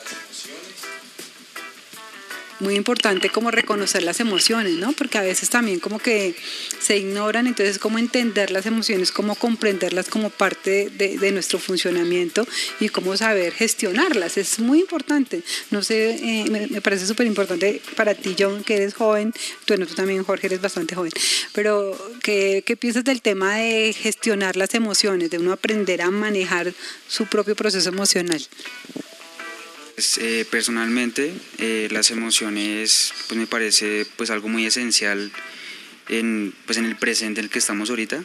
muy 2.61 2.75
importante 2.75 3.29
como 3.29 3.51
reconocer 3.51 4.03
las 4.03 4.19
emociones, 4.19 4.73
¿no? 4.77 4.93
Porque 4.93 5.17
a 5.17 5.21
veces 5.21 5.49
también 5.49 5.79
como 5.79 5.99
que 5.99 6.35
se 6.79 6.97
ignoran, 6.97 7.47
entonces 7.47 7.79
como 7.79 7.99
entender 7.99 8.51
las 8.51 8.65
emociones, 8.65 9.11
cómo 9.11 9.35
comprenderlas 9.35 10.07
como 10.07 10.29
parte 10.29 10.89
de, 10.89 11.31
nuestro 11.31 11.59
funcionamiento 11.59 12.45
y 12.79 12.89
cómo 12.89 13.15
saber 13.15 13.53
gestionarlas, 13.53 14.37
es 14.37 14.59
muy 14.59 14.79
importante. 14.79 15.43
No 15.71 15.81
sé, 15.81 16.15
eh, 16.15 16.45
me, 16.49 16.81
parece 16.81 17.05
súper 17.05 17.25
importante 17.25 17.81
para 17.95 18.13
ti, 18.13 18.35
John, 18.37 18.63
que 18.63 18.75
eres 18.75 18.93
joven, 18.93 19.33
tú, 19.65 19.75
tú 19.77 19.95
también, 19.95 20.23
Jorge, 20.23 20.47
eres 20.47 20.61
bastante 20.61 20.95
joven, 20.95 21.11
pero 21.53 21.97
¿qué, 22.21 22.63
¿qué 22.65 22.75
piensas 22.75 23.03
del 23.03 23.21
tema 23.21 23.55
de 23.55 23.93
gestionar 23.93 24.55
las 24.55 24.75
emociones, 24.75 25.29
de 25.29 25.37
uno 25.37 25.53
aprender 25.53 26.01
a 26.01 26.11
manejar 26.11 26.73
su 27.07 27.25
propio 27.25 27.55
proceso 27.55 27.89
emocional? 27.89 28.41
Pues, 30.01 30.17
eh, 30.17 30.47
personalmente, 30.49 31.31
eh, 31.59 31.87
las 31.91 32.09
emociones 32.09 33.13
pues 33.27 33.39
me 33.39 33.45
parece 33.45 34.07
pues 34.15 34.31
algo 34.31 34.47
muy 34.47 34.65
esencial 34.65 35.31
en, 36.09 36.55
pues 36.65 36.79
en 36.79 36.85
el 36.85 36.95
presente 36.95 37.39
en 37.39 37.45
el 37.45 37.51
que 37.51 37.59
estamos 37.59 37.91
ahorita, 37.91 38.23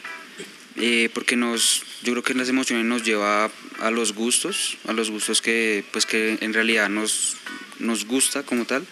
eh, 0.77 1.11
porque 1.13 1.35
nos, 1.35 1.83
yo 2.01 2.13
creo 2.13 2.23
que 2.23 2.33
las 2.33 2.49
emociones 2.49 2.83
nos 2.83 3.03
lleva 3.03 3.51
a 3.79 3.91
los 3.91 4.13
gustos, 4.13 4.79
a 4.87 4.93
los 4.93 5.11
gustos 5.11 5.43
que, 5.43 5.83
pues 5.91 6.07
que 6.07 6.39
en 6.41 6.51
realidad 6.51 6.89
nos, 6.89 7.37
nos 7.77 8.05
gusta 8.05 8.41
como 8.41 8.65
tal. 8.65 8.83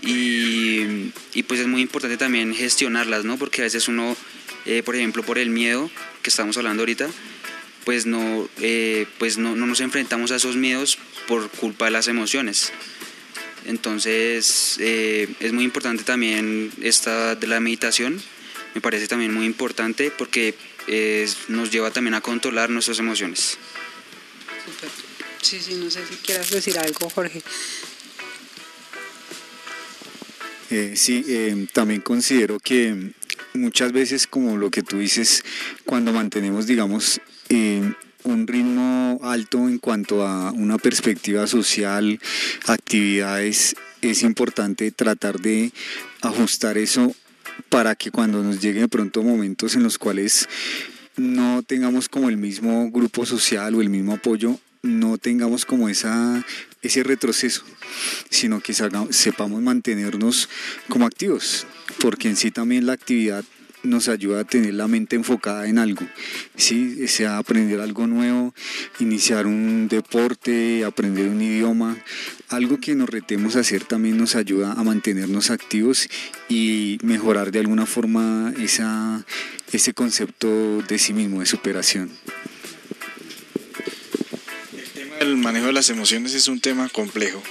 Y, 0.00 1.10
y 1.34 1.42
pues 1.42 1.58
es 1.58 1.66
muy 1.66 1.82
importante 1.82 2.16
también 2.16 2.54
gestionarlas, 2.54 3.24
¿no? 3.24 3.38
Porque 3.38 3.62
a 3.62 3.64
veces 3.64 3.88
uno, 3.88 4.16
por 4.84 4.94
ejemplo, 4.94 5.24
por 5.24 5.38
el 5.38 5.50
miedo 5.50 5.90
que 6.22 6.30
estamos 6.30 6.56
hablando 6.58 6.82
ahorita, 6.82 7.08
pues 7.84 8.06
no, 8.06 8.48
eh, 8.60 9.06
pues 9.18 9.38
no, 9.38 9.54
no, 9.54 9.66
nos 9.66 9.80
enfrentamos 9.80 10.30
a 10.32 10.36
esos 10.36 10.56
miedos 10.56 10.98
por 11.26 11.50
culpa 11.50 11.86
de 11.86 11.90
las 11.90 12.08
emociones. 12.08 12.72
Entonces 13.66 14.76
eh, 14.78 15.28
es 15.40 15.52
muy 15.52 15.64
importante 15.64 16.04
también 16.04 16.70
esta 16.82 17.34
de 17.34 17.46
la 17.46 17.60
meditación, 17.60 18.20
me 18.74 18.80
parece 18.80 19.06
también 19.06 19.32
muy 19.32 19.46
importante 19.46 20.10
porque 20.10 20.54
eh, 20.86 21.28
nos 21.48 21.70
lleva 21.70 21.90
también 21.90 22.14
a 22.14 22.20
controlar 22.20 22.70
nuestras 22.70 22.98
emociones. 22.98 23.56
Super. 24.64 24.90
Sí, 25.40 25.60
sí, 25.60 25.74
no 25.74 25.90
sé 25.90 26.00
si 26.06 26.14
quieras 26.16 26.50
decir 26.50 26.78
algo, 26.78 27.10
Jorge. 27.10 27.42
Eh, 30.70 30.94
sí, 30.96 31.24
eh, 31.28 31.66
también 31.72 32.00
considero 32.00 32.58
que 32.58 33.12
muchas 33.52 33.92
veces, 33.92 34.26
como 34.26 34.56
lo 34.56 34.70
que 34.70 34.82
tú 34.82 34.98
dices, 34.98 35.44
cuando 35.84 36.12
mantenemos, 36.12 36.66
digamos, 36.66 37.20
eh, 37.50 37.92
un 38.24 38.46
ritmo 38.46 39.20
alto 39.22 39.68
en 39.68 39.78
cuanto 39.78 40.26
a 40.26 40.50
una 40.52 40.78
perspectiva 40.78 41.46
social, 41.46 42.18
actividades, 42.66 43.76
es 44.00 44.22
importante 44.22 44.90
tratar 44.90 45.40
de 45.40 45.72
ajustar 46.22 46.78
eso 46.78 47.14
para 47.68 47.94
que 47.94 48.10
cuando 48.10 48.42
nos 48.42 48.60
lleguen 48.60 48.82
de 48.82 48.88
pronto 48.88 49.22
momentos 49.22 49.76
en 49.76 49.82
los 49.82 49.98
cuales 49.98 50.48
no 51.16 51.62
tengamos 51.62 52.08
como 52.08 52.28
el 52.28 52.36
mismo 52.36 52.90
grupo 52.90 53.24
social 53.24 53.74
o 53.74 53.80
el 53.80 53.90
mismo 53.90 54.14
apoyo, 54.14 54.58
no 54.82 55.16
tengamos 55.18 55.64
como 55.64 55.88
esa, 55.88 56.44
ese 56.82 57.02
retroceso, 57.02 57.64
sino 58.30 58.60
que 58.60 58.74
sepamos 58.74 59.62
mantenernos 59.62 60.48
como 60.88 61.06
activos, 61.06 61.66
porque 62.00 62.28
en 62.28 62.36
sí 62.36 62.50
también 62.50 62.86
la 62.86 62.94
actividad 62.94 63.44
nos 63.84 64.08
ayuda 64.08 64.40
a 64.40 64.44
tener 64.44 64.74
la 64.74 64.88
mente 64.88 65.16
enfocada 65.16 65.68
en 65.68 65.78
algo, 65.78 66.06
¿sí? 66.56 67.06
sea 67.08 67.38
aprender 67.38 67.80
algo 67.80 68.06
nuevo, 68.06 68.54
iniciar 68.98 69.46
un 69.46 69.88
deporte, 69.88 70.84
aprender 70.84 71.28
un 71.28 71.40
idioma, 71.40 71.96
algo 72.48 72.80
que 72.80 72.94
nos 72.94 73.08
retemos 73.08 73.56
a 73.56 73.60
hacer 73.60 73.84
también 73.84 74.18
nos 74.18 74.34
ayuda 74.36 74.72
a 74.72 74.82
mantenernos 74.82 75.50
activos 75.50 76.08
y 76.48 76.98
mejorar 77.02 77.50
de 77.52 77.60
alguna 77.60 77.86
forma 77.86 78.52
esa, 78.58 79.24
ese 79.72 79.94
concepto 79.94 80.82
de 80.82 80.98
sí 80.98 81.12
mismo, 81.12 81.40
de 81.40 81.46
superación. 81.46 82.10
El 84.72 84.88
tema 84.90 85.16
del 85.16 85.36
manejo 85.36 85.66
de 85.66 85.72
las 85.72 85.90
emociones 85.90 86.34
es 86.34 86.48
un 86.48 86.60
tema 86.60 86.88
complejo 86.88 87.42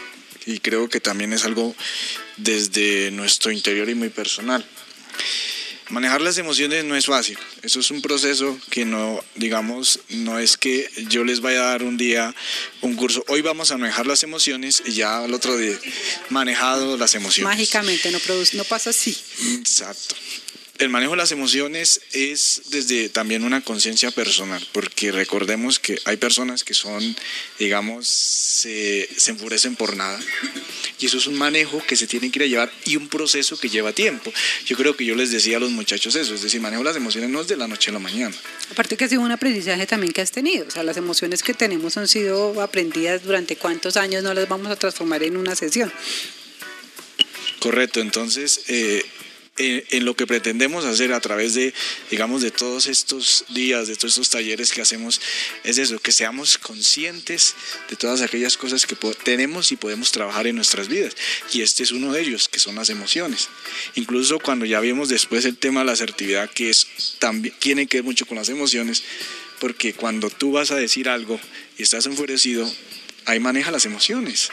y 0.46 0.60
creo 0.60 0.90
que 0.90 1.00
también 1.00 1.34
es 1.34 1.46
algo 1.46 1.76
desde 2.38 3.12
nuestro 3.12 3.52
interior 3.52 3.90
y 3.90 3.96
muy 3.96 4.10
personal. 4.10 4.66
Manejar 5.90 6.22
las 6.22 6.38
emociones 6.38 6.84
no 6.86 6.96
es 6.96 7.06
fácil, 7.06 7.38
eso 7.62 7.80
es 7.80 7.92
un 7.92 8.02
proceso 8.02 8.58
que 8.70 8.86
no, 8.86 9.24
digamos, 9.36 10.00
no 10.10 10.40
es 10.40 10.58
que 10.58 10.90
yo 11.10 11.24
les 11.24 11.42
vaya 11.42 11.62
a 11.62 11.68
dar 11.72 11.84
un 11.84 11.98
día 11.98 12.34
un 12.82 12.96
curso, 12.96 13.24
hoy 13.28 13.42
vamos 13.42 13.72
a 13.72 13.78
manejar 13.78 14.08
las 14.08 14.24
emociones 14.24 14.84
y 14.86 14.94
ya 14.94 15.24
el 15.26 15.34
otro 15.34 15.58
día 15.58 15.78
manejado 16.30 16.98
las 16.98 17.16
emociones. 17.16 17.52
Mágicamente, 17.52 18.12
no, 18.12 18.20
produce, 18.20 18.58
no 18.58 18.64
pasa 18.64 18.92
así. 18.92 19.16
Exacto. 19.60 20.16
El 20.80 20.90
manejo 20.90 21.12
de 21.12 21.18
las 21.18 21.32
emociones 21.32 22.02
es 22.14 22.64
desde 22.72 23.08
también 23.08 23.44
una 23.44 23.62
conciencia 23.62 24.10
personal, 24.10 24.66
porque 24.72 25.12
recordemos 25.12 25.78
que 25.78 26.00
hay 26.06 26.18
personas 26.18 26.64
que 26.64 26.74
son, 26.74 27.16
digamos, 27.60 28.08
se, 28.08 29.08
se, 29.16 29.32
enfurecen 29.32 29.76
por 29.76 29.96
nada. 29.96 30.20
Y 31.00 31.06
eso 31.06 31.18
es 31.18 31.28
un 31.28 31.36
manejo 31.36 31.80
que 31.86 31.96
se 31.96 32.08
tiene 32.08 32.32
que 32.32 32.40
ir 32.40 32.44
a 32.44 32.48
llevar 32.48 32.72
y 32.86 32.96
un 32.96 33.08
proceso 33.08 33.60
que 33.60 33.70
lleva 33.70 33.94
tiempo. 33.94 34.34
Yo 34.66 34.76
creo 34.76 34.98
que 34.98 35.06
yo 35.06 35.16
les 35.16 35.30
decía 35.30 35.58
a 35.58 35.60
los 35.60 35.70
muchachos 35.70 36.16
eso, 36.16 36.34
es 36.34 36.42
decir, 36.42 36.60
manejo 36.60 36.84
las 36.84 36.96
emociones 36.96 37.30
no 37.30 37.42
es 37.42 37.48
de 37.48 37.56
la 37.56 37.68
noche 37.68 37.92
a 37.92 37.94
la 37.94 38.00
mañana. 38.00 38.36
Aparte 38.72 38.98
que 38.98 39.06
ha 39.06 39.10
sido 39.10 39.22
un 39.22 39.32
aprendizaje 39.32 39.86
también 39.86 40.12
que 40.12 40.22
has 40.22 40.32
tenido, 40.32 40.66
o 40.68 40.72
sea, 40.72 40.82
las 40.82 40.98
emociones 40.98 41.44
que 41.44 41.54
tenemos 41.54 41.98
han 41.98 42.08
sido 42.08 42.60
aprendidas 42.64 43.24
durante 43.24 43.58
cuántos 43.58 43.96
años, 43.96 44.24
no 44.24 44.34
las 44.34 44.50
vamos 44.50 44.72
a 44.72 44.76
transformar 44.76 45.22
en 45.22 45.38
una 45.38 45.56
sesión. 45.56 45.94
Correcto, 47.60 48.02
entonces 48.02 48.62
eh, 48.68 49.06
en, 49.58 49.84
en, 49.92 50.06
lo 50.06 50.16
que 50.16 50.26
pretendemos 50.26 50.86
hacer 50.86 51.14
a 51.14 51.20
través 51.20 51.54
de, 51.54 51.74
digamos, 52.10 52.42
de 52.42 52.52
todos 52.52 52.88
estos 52.88 53.46
días, 53.50 53.88
de 53.88 53.96
todos 53.96 54.14
estos 54.14 54.30
talleres 54.30 54.72
que 54.72 54.82
hacemos, 54.82 55.22
es 55.64 55.78
eso, 55.78 56.00
que 56.00 56.12
seamos 56.12 56.58
conscientes 56.58 57.56
de 57.90 57.96
todas 57.96 58.22
aquellas 58.22 58.58
cosas 58.58 58.86
que 58.86 58.96
tenemos 59.24 59.72
y 59.72 59.76
podemos 59.76 60.12
trabajar 60.12 60.48
en 60.48 60.56
nuestras 60.56 60.88
vidas. 60.88 61.16
Y 61.52 61.62
este 61.62 61.84
es 61.84 61.92
uno 61.92 62.12
de 62.12 62.22
ellos, 62.22 62.50
que 62.50 62.60
son 62.60 62.76
las 62.76 62.90
emociones. 62.90 63.50
Incluso 63.96 64.40
cuando 64.40 64.66
ya 64.66 64.80
vimos 64.80 65.10
después 65.10 65.46
el 65.46 65.58
tema 65.58 65.82
de 65.82 65.88
la 65.88 65.92
asertividad, 65.94 66.50
que 66.50 66.70
es, 66.70 66.88
también, 67.20 67.54
tiene 67.60 67.88
que 67.88 67.98
ver 67.98 68.06
mucho 68.06 68.26
con 68.26 68.38
las 68.38 68.50
emociones, 68.50 69.04
porque 69.60 69.94
cuando 69.94 70.30
tú 70.30 70.52
vas 70.54 70.72
a 70.72 70.76
decir 70.76 71.08
algo 71.08 71.40
y 71.78 71.84
estás 71.84 72.06
enfurecido, 72.06 72.70
ahí 73.26 73.40
maneja 73.40 73.72
las 73.72 73.86
emociones. 73.86 74.50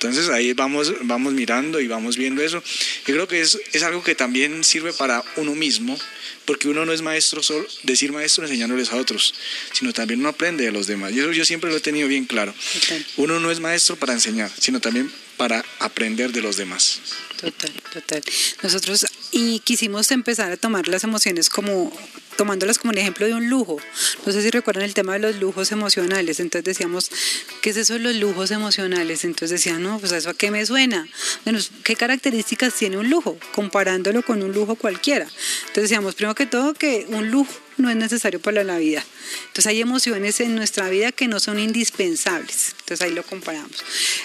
Entonces 0.00 0.28
ahí 0.28 0.52
vamos, 0.52 0.94
vamos 1.02 1.32
mirando 1.32 1.80
y 1.80 1.88
vamos 1.88 2.16
viendo 2.16 2.40
eso. 2.40 2.62
Yo 3.04 3.14
creo 3.14 3.26
que 3.26 3.40
es, 3.40 3.58
es 3.72 3.82
algo 3.82 4.00
que 4.04 4.14
también 4.14 4.62
sirve 4.62 4.92
para 4.92 5.24
uno 5.34 5.56
mismo, 5.56 5.98
porque 6.44 6.68
uno 6.68 6.86
no 6.86 6.92
es 6.92 7.02
maestro 7.02 7.42
solo, 7.42 7.66
decir 7.82 8.12
maestro 8.12 8.44
enseñándoles 8.44 8.92
a 8.92 8.96
otros, 8.96 9.34
sino 9.72 9.92
también 9.92 10.20
uno 10.20 10.28
aprende 10.28 10.64
de 10.64 10.70
los 10.70 10.86
demás. 10.86 11.12
Y 11.12 11.18
eso 11.18 11.32
yo 11.32 11.44
siempre 11.44 11.68
lo 11.68 11.76
he 11.76 11.80
tenido 11.80 12.06
bien 12.06 12.26
claro. 12.26 12.54
Total. 12.74 13.04
Uno 13.16 13.40
no 13.40 13.50
es 13.50 13.58
maestro 13.58 13.96
para 13.96 14.12
enseñar, 14.12 14.52
sino 14.56 14.80
también 14.80 15.10
para 15.36 15.64
aprender 15.80 16.30
de 16.30 16.42
los 16.42 16.56
demás. 16.56 17.00
Total, 17.40 17.72
total. 17.92 18.22
Nosotros 18.62 19.04
y 19.32 19.58
quisimos 19.60 20.12
empezar 20.12 20.52
a 20.52 20.56
tomar 20.56 20.86
las 20.86 21.02
emociones 21.02 21.50
como 21.50 21.92
tomándolas 22.38 22.78
como 22.78 22.92
un 22.92 22.98
ejemplo 22.98 23.26
de 23.26 23.34
un 23.34 23.50
lujo. 23.50 23.78
No 24.24 24.32
sé 24.32 24.42
si 24.42 24.50
recuerdan 24.50 24.84
el 24.84 24.94
tema 24.94 25.14
de 25.14 25.18
los 25.18 25.36
lujos 25.36 25.72
emocionales. 25.72 26.38
Entonces 26.38 26.64
decíamos, 26.64 27.10
¿qué 27.60 27.70
es 27.70 27.76
eso 27.76 27.94
de 27.94 27.98
los 27.98 28.14
lujos 28.14 28.52
emocionales? 28.52 29.24
Entonces 29.24 29.50
decían, 29.50 29.82
no, 29.82 29.98
pues 29.98 30.12
eso 30.12 30.30
a 30.30 30.34
qué 30.34 30.52
me 30.52 30.64
suena. 30.64 31.08
Bueno, 31.44 31.58
¿qué 31.82 31.96
características 31.96 32.74
tiene 32.74 32.96
un 32.96 33.10
lujo? 33.10 33.36
Comparándolo 33.52 34.22
con 34.22 34.40
un 34.40 34.52
lujo 34.52 34.76
cualquiera. 34.76 35.24
Entonces 35.26 35.82
decíamos, 35.82 36.14
primero 36.14 36.36
que 36.36 36.46
todo, 36.46 36.74
que 36.74 37.06
un 37.08 37.28
lujo 37.28 37.52
no 37.76 37.90
es 37.90 37.96
necesario 37.96 38.40
para 38.40 38.62
la 38.62 38.78
vida. 38.78 39.04
Entonces 39.48 39.66
hay 39.66 39.80
emociones 39.80 40.38
en 40.38 40.54
nuestra 40.54 40.88
vida 40.88 41.10
que 41.10 41.26
no 41.26 41.40
son 41.40 41.58
indispensables. 41.58 42.76
Entonces 42.80 43.04
ahí 43.04 43.12
lo 43.12 43.24
comparamos. 43.24 43.84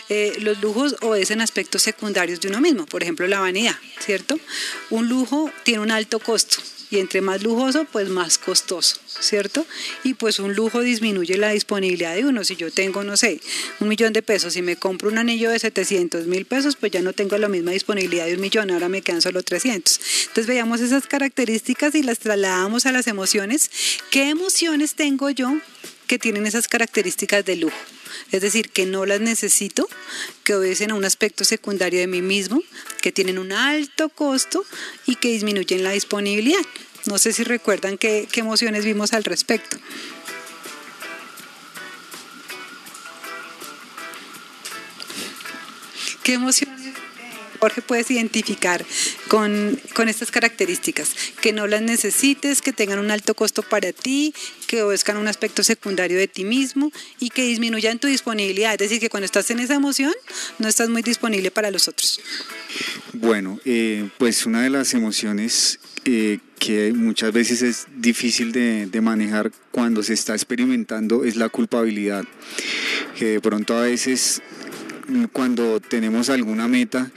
Eh, 0.09 0.33
los 0.39 0.61
lujos 0.61 0.95
obedecen 1.01 1.41
aspectos 1.41 1.81
secundarios 1.81 2.39
de 2.41 2.49
uno 2.49 2.61
mismo, 2.61 2.85
por 2.85 3.01
ejemplo 3.01 3.25
la 3.25 3.39
vanidad, 3.39 3.75
¿cierto? 3.99 4.39
Un 4.91 5.09
lujo 5.09 5.51
tiene 5.63 5.79
un 5.81 5.89
alto 5.89 6.19
costo 6.19 6.61
y 6.93 6.99
entre 6.99 7.21
más 7.21 7.41
lujoso, 7.41 7.87
pues 7.91 8.07
más 8.09 8.37
costoso, 8.37 8.97
¿cierto? 9.07 9.65
Y 10.03 10.13
pues 10.13 10.37
un 10.37 10.53
lujo 10.53 10.81
disminuye 10.81 11.37
la 11.37 11.49
disponibilidad 11.49 12.13
de 12.13 12.23
uno. 12.23 12.43
Si 12.43 12.55
yo 12.55 12.69
tengo, 12.69 13.03
no 13.03 13.17
sé, 13.17 13.41
un 13.79 13.87
millón 13.87 14.13
de 14.13 14.21
pesos 14.21 14.55
y 14.57 14.61
me 14.61 14.75
compro 14.75 15.09
un 15.09 15.17
anillo 15.17 15.49
de 15.49 15.57
700 15.57 16.27
mil 16.27 16.45
pesos, 16.45 16.75
pues 16.75 16.91
ya 16.91 17.01
no 17.01 17.11
tengo 17.13 17.35
la 17.39 17.49
misma 17.49 17.71
disponibilidad 17.71 18.27
de 18.27 18.35
un 18.35 18.41
millón, 18.41 18.69
ahora 18.69 18.89
me 18.89 19.01
quedan 19.01 19.23
solo 19.23 19.41
300. 19.41 19.99
Entonces 20.27 20.45
veamos 20.45 20.81
esas 20.81 21.07
características 21.07 21.95
y 21.95 22.03
las 22.03 22.19
trasladamos 22.19 22.85
a 22.85 22.91
las 22.91 23.07
emociones. 23.07 23.71
¿Qué 24.11 24.29
emociones 24.29 24.93
tengo 24.93 25.31
yo 25.31 25.57
que 26.05 26.19
tienen 26.19 26.45
esas 26.45 26.67
características 26.67 27.43
de 27.43 27.55
lujo? 27.55 27.92
Es 28.31 28.41
decir, 28.41 28.69
que 28.69 28.85
no 28.85 29.05
las 29.05 29.21
necesito, 29.21 29.87
que 30.43 30.55
obedecen 30.55 30.91
a 30.91 30.95
un 30.95 31.05
aspecto 31.05 31.45
secundario 31.45 31.99
de 31.99 32.07
mí 32.07 32.21
mismo, 32.21 32.61
que 33.01 33.11
tienen 33.11 33.39
un 33.39 33.51
alto 33.51 34.09
costo 34.09 34.65
y 35.05 35.15
que 35.15 35.29
disminuyen 35.29 35.83
la 35.83 35.91
disponibilidad. 35.91 36.61
No 37.05 37.17
sé 37.17 37.33
si 37.33 37.43
recuerdan 37.43 37.97
qué, 37.97 38.27
emociones 38.35 38.85
vimos 38.85 39.13
al 39.13 39.23
respecto. 39.23 39.77
¿Qué 46.23 46.33
emociones 46.33 46.72
Jorge 47.63 47.81
puedes 47.81 48.11
identificar 48.11 48.85
con, 49.29 49.79
con, 49.93 50.09
estas 50.09 50.31
características? 50.31 51.15
Que 51.39 51.53
no 51.53 51.65
las 51.65 51.81
necesites, 51.81 52.61
que 52.61 52.73
tengan 52.73 52.99
un 52.99 53.09
alto 53.09 53.35
costo 53.35 53.63
para 53.63 53.93
ti, 53.93 54.33
que 54.67 54.83
obedezcan 54.83 55.15
un 55.15 55.29
aspecto 55.29 55.63
secundario 55.63 56.17
de 56.17 56.27
ti 56.27 56.43
mismo 56.43 56.91
y 57.21 57.29
que 57.29 57.43
disminuyan 57.43 57.99
tu 57.99 58.07
disponibilidad. 58.07 58.73
Es 58.73 58.79
decir, 58.79 58.99
que 58.99 59.07
cuando 59.07 59.23
estás 59.23 59.49
en 59.49 59.59
esa 59.59 59.75
emoción 59.75 60.11
no 60.59 60.67
estás 60.67 60.89
muy 60.89 61.03
disponible 61.03 61.51
para 61.51 61.71
los 61.71 61.87
otros. 61.87 62.19
Bueno, 63.13 63.57
eh, 63.63 64.09
pues 64.17 64.45
una 64.45 64.61
de 64.63 64.69
las 64.69 64.93
emociones 64.93 65.79
eh, 66.03 66.39
que 66.59 66.91
muchas 66.91 67.31
veces 67.31 67.61
es 67.61 67.87
difícil 67.95 68.51
de, 68.51 68.87
de, 68.87 68.99
manejar 68.99 69.53
cuando 69.71 70.03
se 70.03 70.11
está 70.11 70.33
experimentando 70.33 71.23
es 71.23 71.37
la 71.37 71.47
culpabilidad, 71.47 72.25
que 73.17 73.25
de 73.25 73.39
pronto 73.39 73.77
a 73.77 73.83
veces 73.83 74.41
cuando 75.31 75.79
tenemos 75.79 76.29
alguna 76.29 76.67
meta, 76.67 77.11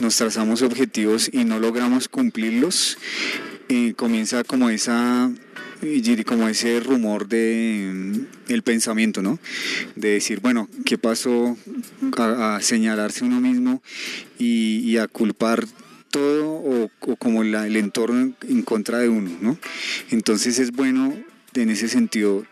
nos 0.00 0.16
trazamos 0.16 0.62
objetivos 0.62 1.30
y 1.32 1.44
no 1.44 1.58
logramos 1.58 2.08
cumplirlos, 2.08 2.98
eh, 3.68 3.94
comienza 3.96 4.44
como 4.44 4.70
esa 4.70 5.30
como 6.24 6.48
ese 6.48 6.80
rumor 6.80 7.28
de 7.28 8.24
el 8.48 8.62
pensamiento, 8.62 9.20
¿no? 9.20 9.38
De 9.96 10.10
decir, 10.10 10.40
bueno, 10.40 10.68
¿qué 10.86 10.96
pasó? 10.96 11.58
A, 12.16 12.58
señalarse 12.62 13.24
uno 13.24 13.40
mismo 13.40 13.82
y, 14.38 14.96
a 14.96 15.08
culpar 15.08 15.66
todo 16.10 16.52
o, 16.54 16.90
como 17.18 17.42
el 17.42 17.76
entorno 17.76 18.32
en 18.48 18.62
contra 18.62 18.98
de 18.98 19.08
uno, 19.08 19.30
¿no? 19.40 19.58
Entonces 20.10 20.58
es 20.58 20.70
bueno 20.70 21.14
en 21.54 21.70
ese 21.70 21.88
sentido 21.88 22.46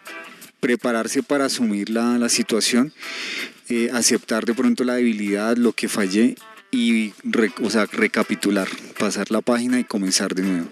prepararse 0.60 1.22
para 1.22 1.46
asumir 1.46 1.88
la, 1.90 2.18
la 2.18 2.28
situación 2.28 2.92
eh, 3.72 3.90
aceptar 3.92 4.44
de 4.44 4.52
pronto 4.52 4.84
la 4.84 4.96
debilidad, 4.96 5.56
lo 5.56 5.72
que 5.72 5.88
fallé 5.88 6.34
y 6.70 7.12
o 7.62 7.70
sea, 7.70 7.86
recapitular, 7.86 8.68
pasar 8.98 9.30
la 9.30 9.40
página 9.40 9.80
y 9.80 9.84
comenzar 9.84 10.34
de 10.34 10.42
nuevo 10.42 10.68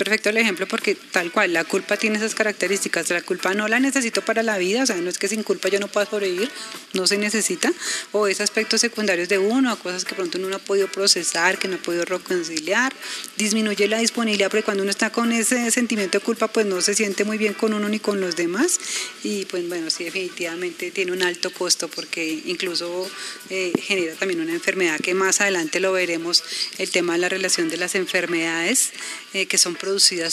perfecto 0.00 0.30
el 0.30 0.38
ejemplo 0.38 0.66
porque 0.66 0.94
tal 0.94 1.30
cual, 1.30 1.52
la 1.52 1.62
culpa 1.64 1.98
tiene 1.98 2.16
esas 2.16 2.34
características. 2.34 3.10
La 3.10 3.20
culpa 3.20 3.52
no 3.52 3.68
la 3.68 3.78
necesito 3.80 4.22
para 4.22 4.42
la 4.42 4.56
vida, 4.56 4.82
o 4.82 4.86
sea, 4.86 4.96
no 4.96 5.10
es 5.10 5.18
que 5.18 5.28
sin 5.28 5.42
culpa 5.42 5.68
yo 5.68 5.78
no 5.78 5.88
pueda 5.88 6.06
sobrevivir, 6.06 6.50
no 6.94 7.06
se 7.06 7.18
necesita. 7.18 7.70
O 8.12 8.26
es 8.26 8.40
aspectos 8.40 8.80
secundarios 8.80 9.28
de 9.28 9.36
uno, 9.36 9.70
a 9.70 9.76
cosas 9.76 10.06
que 10.06 10.14
pronto 10.14 10.38
uno 10.38 10.48
no 10.48 10.56
ha 10.56 10.58
podido 10.58 10.88
procesar, 10.88 11.58
que 11.58 11.68
no 11.68 11.76
ha 11.76 11.78
podido 11.82 12.06
reconciliar. 12.06 12.94
Disminuye 13.36 13.88
la 13.88 13.98
disponibilidad 13.98 14.48
porque 14.48 14.62
cuando 14.62 14.82
uno 14.84 14.90
está 14.90 15.10
con 15.10 15.32
ese 15.32 15.70
sentimiento 15.70 16.18
de 16.18 16.24
culpa, 16.24 16.48
pues 16.48 16.64
no 16.64 16.80
se 16.80 16.94
siente 16.94 17.24
muy 17.24 17.36
bien 17.36 17.52
con 17.52 17.74
uno 17.74 17.86
ni 17.86 17.98
con 17.98 18.22
los 18.22 18.36
demás. 18.36 18.80
Y 19.22 19.44
pues 19.44 19.68
bueno, 19.68 19.90
sí, 19.90 20.04
definitivamente 20.04 20.90
tiene 20.92 21.12
un 21.12 21.22
alto 21.22 21.52
costo 21.52 21.88
porque 21.88 22.40
incluso 22.46 23.10
eh, 23.50 23.70
genera 23.82 24.14
también 24.14 24.40
una 24.40 24.54
enfermedad 24.54 24.98
que 24.98 25.12
más 25.12 25.42
adelante 25.42 25.78
lo 25.78 25.92
veremos, 25.92 26.42
el 26.78 26.90
tema 26.90 27.12
de 27.12 27.18
la 27.18 27.28
relación 27.28 27.68
de 27.68 27.76
las 27.76 27.94
enfermedades 27.94 28.92
eh, 29.34 29.44
que 29.44 29.58
son 29.58 29.74
producidas 29.74 29.89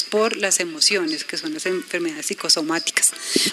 por 0.10 0.36
las 0.36 0.60
emociones, 0.60 1.24
que 1.24 1.38
son 1.38 1.54
las 1.54 1.66
enfermedades 1.66 2.28
psicosomáticas. 2.28 3.12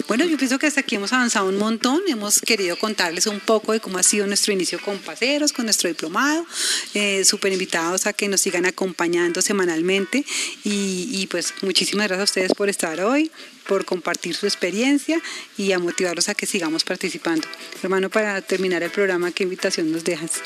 Bueno, 0.09 0.25
yo 0.25 0.37
pienso 0.37 0.59
que 0.59 0.67
hasta 0.67 0.81
aquí 0.81 0.97
hemos 0.97 1.13
avanzado 1.13 1.49
un 1.49 1.59
montón, 1.59 2.03
hemos 2.09 2.41
querido 2.41 2.77
contarles 2.79 3.27
un 3.27 3.41
poco 3.41 3.73
de 3.73 3.81
cómo 3.81 3.99
ha 3.99 4.03
sido 4.03 4.27
nuestro 4.27 4.53
inicio 4.53 4.81
con 4.81 4.99
Paseros, 4.99 5.53
con 5.53 5.65
nuestro 5.65 5.89
diplomado, 5.89 6.47
eh, 6.95 7.25
súper 7.25 7.53
invitados 7.53 8.07
a 8.07 8.13
que 8.13 8.29
nos 8.29 8.41
sigan 8.41 8.67
acompañando 8.67 9.41
semanalmente. 9.43 10.25
Y 10.65 11.27
pues 11.31 11.55
muchísimas 11.63 12.09
gracias 12.09 12.21
a 12.21 12.25
ustedes 12.25 12.55
por 12.55 12.69
estar 12.69 13.01
hoy, 13.01 13.31
por 13.67 13.85
compartir 13.85 14.35
su 14.35 14.47
experiencia 14.47 15.21
y 15.57 15.73
a 15.73 15.79
motivarlos 15.79 16.29
a 16.29 16.35
que 16.35 16.47
sigamos 16.47 16.85
participando. 16.85 17.47
Hermano, 17.83 18.11
para 18.11 18.41
terminar 18.43 18.83
el 18.83 18.91
programa, 18.91 19.33
¿qué 19.33 19.45
invitación 19.45 19.91
nos 19.91 20.05
dejas? 20.05 20.43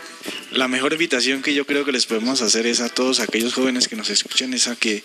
La 0.51 0.69
mejor 0.69 0.93
invitación 0.93 1.43
que 1.43 1.55
yo 1.55 1.67
creo 1.67 1.85
que 1.85 1.93
les 1.93 2.07
podemos 2.07 2.41
hacer 2.43 2.67
es 2.67 2.81
a 2.81 2.89
todos 2.89 3.21
aquellos 3.21 3.55
jóvenes 3.55 3.89
que 3.89 3.97
nos 3.97 4.11
escuchen, 4.11 4.55
es 4.55 4.69
a 4.69 4.77
que 4.77 5.03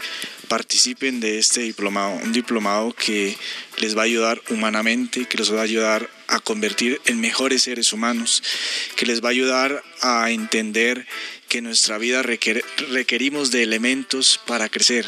participen 0.47 1.19
de 1.19 1.39
este 1.39 1.61
diplomado, 1.61 2.11
un 2.23 2.31
diplomado 2.31 2.93
que 2.93 3.35
les 3.79 3.97
va 3.97 4.01
a 4.01 4.05
ayudar 4.05 4.41
humanamente, 4.49 5.25
que 5.25 5.37
los 5.37 5.53
va 5.53 5.59
a 5.59 5.63
ayudar 5.63 6.09
a 6.27 6.39
convertir 6.39 7.01
en 7.05 7.19
mejores 7.19 7.63
seres 7.63 7.93
humanos, 7.93 8.43
que 8.95 9.05
les 9.05 9.21
va 9.21 9.27
a 9.27 9.31
ayudar 9.31 9.83
a 10.01 10.31
entender 10.31 11.05
que 11.49 11.61
nuestra 11.61 11.97
vida 11.97 12.23
requerimos 12.23 13.51
de 13.51 13.63
elementos 13.63 14.39
para 14.47 14.69
crecer 14.69 15.05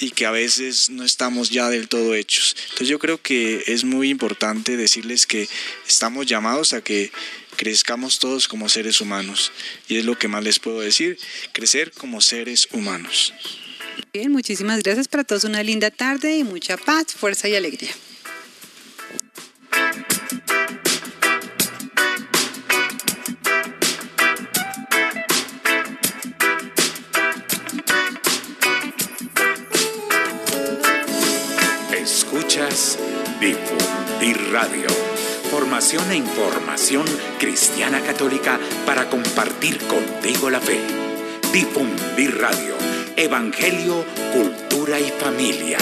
y 0.00 0.10
que 0.10 0.26
a 0.26 0.30
veces 0.30 0.90
no 0.90 1.04
estamos 1.04 1.50
ya 1.50 1.68
del 1.68 1.88
todo 1.88 2.14
hechos. 2.14 2.56
Entonces 2.64 2.88
yo 2.88 2.98
creo 2.98 3.20
que 3.20 3.62
es 3.66 3.84
muy 3.84 4.08
importante 4.08 4.76
decirles 4.76 5.26
que 5.26 5.46
estamos 5.86 6.26
llamados 6.26 6.72
a 6.72 6.80
que 6.80 7.12
crezcamos 7.56 8.18
todos 8.18 8.48
como 8.48 8.70
seres 8.70 9.00
humanos. 9.02 9.52
Y 9.86 9.98
es 9.98 10.06
lo 10.06 10.18
que 10.18 10.26
más 10.26 10.42
les 10.42 10.58
puedo 10.58 10.80
decir, 10.80 11.18
crecer 11.52 11.92
como 11.92 12.22
seres 12.22 12.66
humanos. 12.72 13.34
Bien, 14.12 14.32
muchísimas 14.32 14.82
gracias 14.82 15.06
para 15.06 15.22
todos. 15.22 15.44
Una 15.44 15.62
linda 15.62 15.90
tarde 15.90 16.36
y 16.36 16.44
mucha 16.44 16.78
paz, 16.78 17.08
fuerza 17.14 17.48
y 17.48 17.54
alegría. 17.54 17.90
Radio. 34.60 34.88
Formación 35.50 36.10
e 36.10 36.16
información 36.16 37.06
cristiana 37.38 38.02
católica 38.02 38.60
para 38.84 39.08
compartir 39.08 39.78
contigo 39.86 40.50
la 40.50 40.60
fe. 40.60 40.78
Difundir 41.50 42.38
Radio. 42.38 42.74
Evangelio, 43.16 44.04
cultura 44.34 45.00
y 45.00 45.10
familia. 45.18 45.78